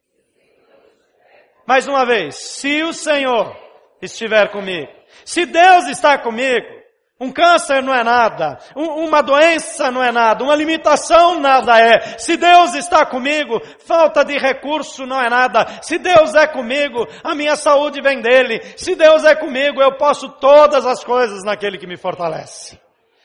Mais 1.66 1.88
uma 1.88 2.06
vez, 2.06 2.36
se 2.36 2.84
o 2.84 2.92
Senhor 2.92 3.56
estiver 4.02 4.52
comigo. 4.52 4.92
Se 5.24 5.46
Deus 5.46 5.88
está 5.88 6.18
comigo, 6.18 6.86
um 7.18 7.32
câncer 7.32 7.82
não 7.82 7.94
é 7.94 8.04
nada, 8.04 8.60
uma 8.76 9.22
doença 9.22 9.90
não 9.90 10.04
é 10.04 10.12
nada, 10.12 10.44
uma 10.44 10.56
limitação 10.56 11.40
nada 11.40 11.80
é. 11.80 12.18
Se 12.18 12.36
Deus 12.36 12.74
está 12.76 13.06
comigo, 13.06 13.62
falta 13.80 14.26
de 14.26 14.38
recurso 14.38 15.06
não 15.06 15.22
é 15.22 15.30
nada. 15.30 15.82
Se 15.82 15.98
Deus 15.98 16.36
é 16.36 16.46
comigo, 16.46 17.08
a 17.24 17.34
minha 17.34 17.56
saúde 17.56 18.02
vem 18.02 18.20
dele. 18.20 18.62
Se 18.76 18.96
Deus 18.96 19.24
é 19.24 19.34
comigo, 19.34 19.82
eu 19.82 19.96
posso 19.96 20.28
todas 20.28 20.86
as 20.86 21.06
coisas 21.06 21.42
naquele 21.46 21.78
que 21.78 21.88
me 21.88 21.96
fortalece. 21.96 22.78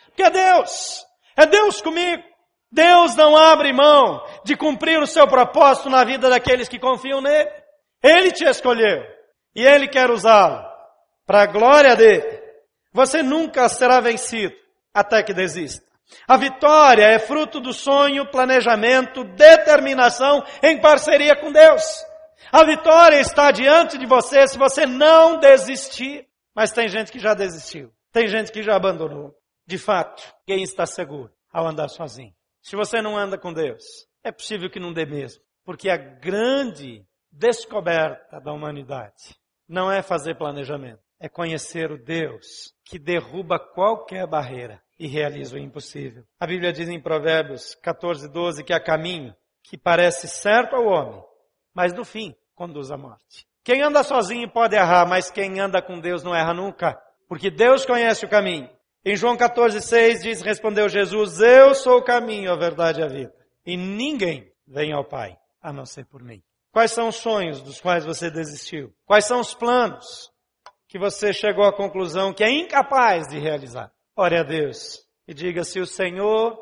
Porque 0.07 0.22
é 0.22 0.31
Deus, 0.31 1.05
é 1.37 1.44
Deus 1.46 1.81
comigo. 1.81 2.22
Deus 2.72 3.16
não 3.16 3.37
abre 3.37 3.72
mão 3.72 4.24
de 4.44 4.57
cumprir 4.57 5.00
o 5.00 5.07
seu 5.07 5.26
propósito 5.26 5.90
na 5.90 6.05
vida 6.05 6.31
daqueles 6.31 6.68
que 6.68 6.79
confiam 6.79 7.20
nele. 7.20 7.50
Ele 8.00 8.31
te 8.31 8.44
escolheu 8.44 9.03
e 9.53 9.66
ele 9.66 9.88
quer 9.88 10.09
usá-lo 10.09 10.69
para 11.30 11.42
a 11.42 11.46
glória 11.46 11.94
dele. 11.94 12.42
Você 12.92 13.22
nunca 13.22 13.68
será 13.68 14.00
vencido 14.00 14.52
até 14.92 15.22
que 15.22 15.32
desista. 15.32 15.86
A 16.26 16.36
vitória 16.36 17.04
é 17.04 17.20
fruto 17.20 17.60
do 17.60 17.72
sonho, 17.72 18.28
planejamento, 18.32 19.22
determinação 19.22 20.42
em 20.60 20.80
parceria 20.80 21.36
com 21.36 21.52
Deus. 21.52 21.84
A 22.50 22.64
vitória 22.64 23.20
está 23.20 23.52
diante 23.52 23.96
de 23.96 24.06
você 24.06 24.48
se 24.48 24.58
você 24.58 24.86
não 24.86 25.38
desistir. 25.38 26.26
Mas 26.52 26.72
tem 26.72 26.88
gente 26.88 27.12
que 27.12 27.20
já 27.20 27.32
desistiu. 27.32 27.92
Tem 28.10 28.26
gente 28.26 28.50
que 28.50 28.60
já 28.60 28.74
abandonou. 28.74 29.32
De 29.64 29.78
fato, 29.78 30.34
quem 30.44 30.64
está 30.64 30.84
seguro 30.84 31.30
ao 31.52 31.64
andar 31.64 31.90
sozinho? 31.90 32.34
Se 32.60 32.74
você 32.74 33.00
não 33.00 33.16
anda 33.16 33.38
com 33.38 33.52
Deus, 33.52 33.84
é 34.24 34.32
possível 34.32 34.68
que 34.68 34.80
não 34.80 34.92
dê 34.92 35.06
mesmo. 35.06 35.40
Porque 35.64 35.88
a 35.88 35.96
grande 35.96 37.06
descoberta 37.30 38.40
da 38.40 38.52
humanidade 38.52 39.38
não 39.68 39.92
é 39.92 40.02
fazer 40.02 40.34
planejamento, 40.34 40.98
é 41.20 41.28
conhecer 41.28 41.92
o 41.92 42.02
Deus 42.02 42.74
que 42.83 42.98
derruba 42.98 43.59
qualquer 43.59 44.26
barreira 44.26 44.83
e 44.98 45.06
realiza 45.06 45.56
o 45.56 45.59
impossível. 45.59 46.24
A 46.40 46.46
Bíblia 46.46 46.72
diz 46.72 46.88
em 46.88 47.00
Provérbios 47.00 47.74
14, 47.76 48.26
12 48.28 48.64
que 48.64 48.72
há 48.72 48.80
caminho 48.80 49.35
que 49.62 49.76
parece 49.76 50.26
certo 50.26 50.74
ao 50.74 50.87
homem, 50.87 51.22
mas 51.74 51.92
no 51.92 52.04
fim 52.04 52.35
conduz 52.54 52.90
à 52.90 52.96
morte. 52.96 53.46
Quem 53.62 53.83
anda 53.83 54.02
sozinho 54.02 54.50
pode 54.50 54.74
errar, 54.74 55.06
mas 55.06 55.30
quem 55.30 55.61
anda 55.61 55.83
com 55.83 56.00
Deus 56.00 56.24
não 56.24 56.35
erra 56.35 56.54
nunca, 56.54 56.98
porque 57.28 57.50
Deus 57.50 57.85
conhece 57.85 58.24
o 58.24 58.28
caminho. 58.28 58.68
Em 59.04 59.14
João 59.14 59.37
14, 59.37 59.80
6 59.80 60.22
diz, 60.22 60.42
respondeu 60.42 60.88
Jesus, 60.88 61.40
eu 61.40 61.74
sou 61.74 61.98
o 61.98 62.02
caminho, 62.02 62.50
a 62.50 62.56
verdade 62.56 63.00
e 63.00 63.04
a 63.04 63.09
vida. 63.09 63.35
E 63.64 63.76
ninguém 63.76 64.50
vem 64.66 64.92
ao 64.92 65.04
Pai, 65.04 65.38
a 65.62 65.72
não 65.72 65.85
ser 65.85 66.06
por 66.06 66.22
mim. 66.22 66.42
Quais 66.72 66.92
são 66.92 67.09
os 67.09 67.16
sonhos 67.16 67.62
dos 67.62 67.80
quais 67.80 68.04
você 68.04 68.30
desistiu? 68.30 68.92
Quais 69.04 69.24
são 69.24 69.40
os 69.40 69.54
planos 69.54 70.30
que 70.90 70.98
você 70.98 71.33
chegou 71.33 71.64
à 71.64 71.72
conclusão 71.72 72.35
que 72.35 72.42
é 72.42 72.50
incapaz 72.50 73.29
de 73.29 73.38
realizar? 73.38 73.92
Ore 74.16 74.37
a 74.37 74.42
Deus 74.42 74.98
e 75.26 75.33
diga: 75.33 75.62
se 75.62 75.79
o 75.79 75.87
Senhor 75.87 76.59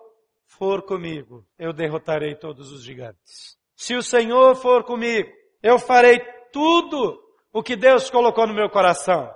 for 0.47 0.83
comigo, 0.83 1.47
eu 1.59 1.73
derrotarei 1.73 2.35
todos 2.37 2.71
os 2.71 2.85
gigantes. 2.85 3.57
Se 3.75 3.95
o 3.95 4.03
Senhor 4.03 4.55
for 4.55 4.85
comigo, 4.85 5.31
eu 5.63 5.79
farei 5.79 6.21
tudo 6.53 7.19
o 7.53 7.63
que 7.63 7.75
Deus 7.75 8.11
colocou 8.11 8.47
no 8.47 8.55
meu 8.55 8.69
coração. 8.69 9.33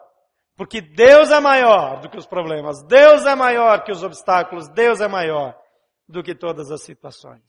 Porque 0.56 0.82
Deus 0.82 1.30
é 1.30 1.40
maior 1.40 2.00
do 2.00 2.10
que 2.10 2.18
os 2.18 2.26
problemas, 2.26 2.82
Deus 2.82 3.24
é 3.24 3.34
maior 3.34 3.82
que 3.82 3.90
os 3.90 4.02
obstáculos, 4.02 4.68
Deus 4.68 5.00
é 5.00 5.08
maior 5.08 5.58
do 6.06 6.22
que 6.22 6.34
todas 6.34 6.70
as 6.70 6.82
situações. 6.82 7.42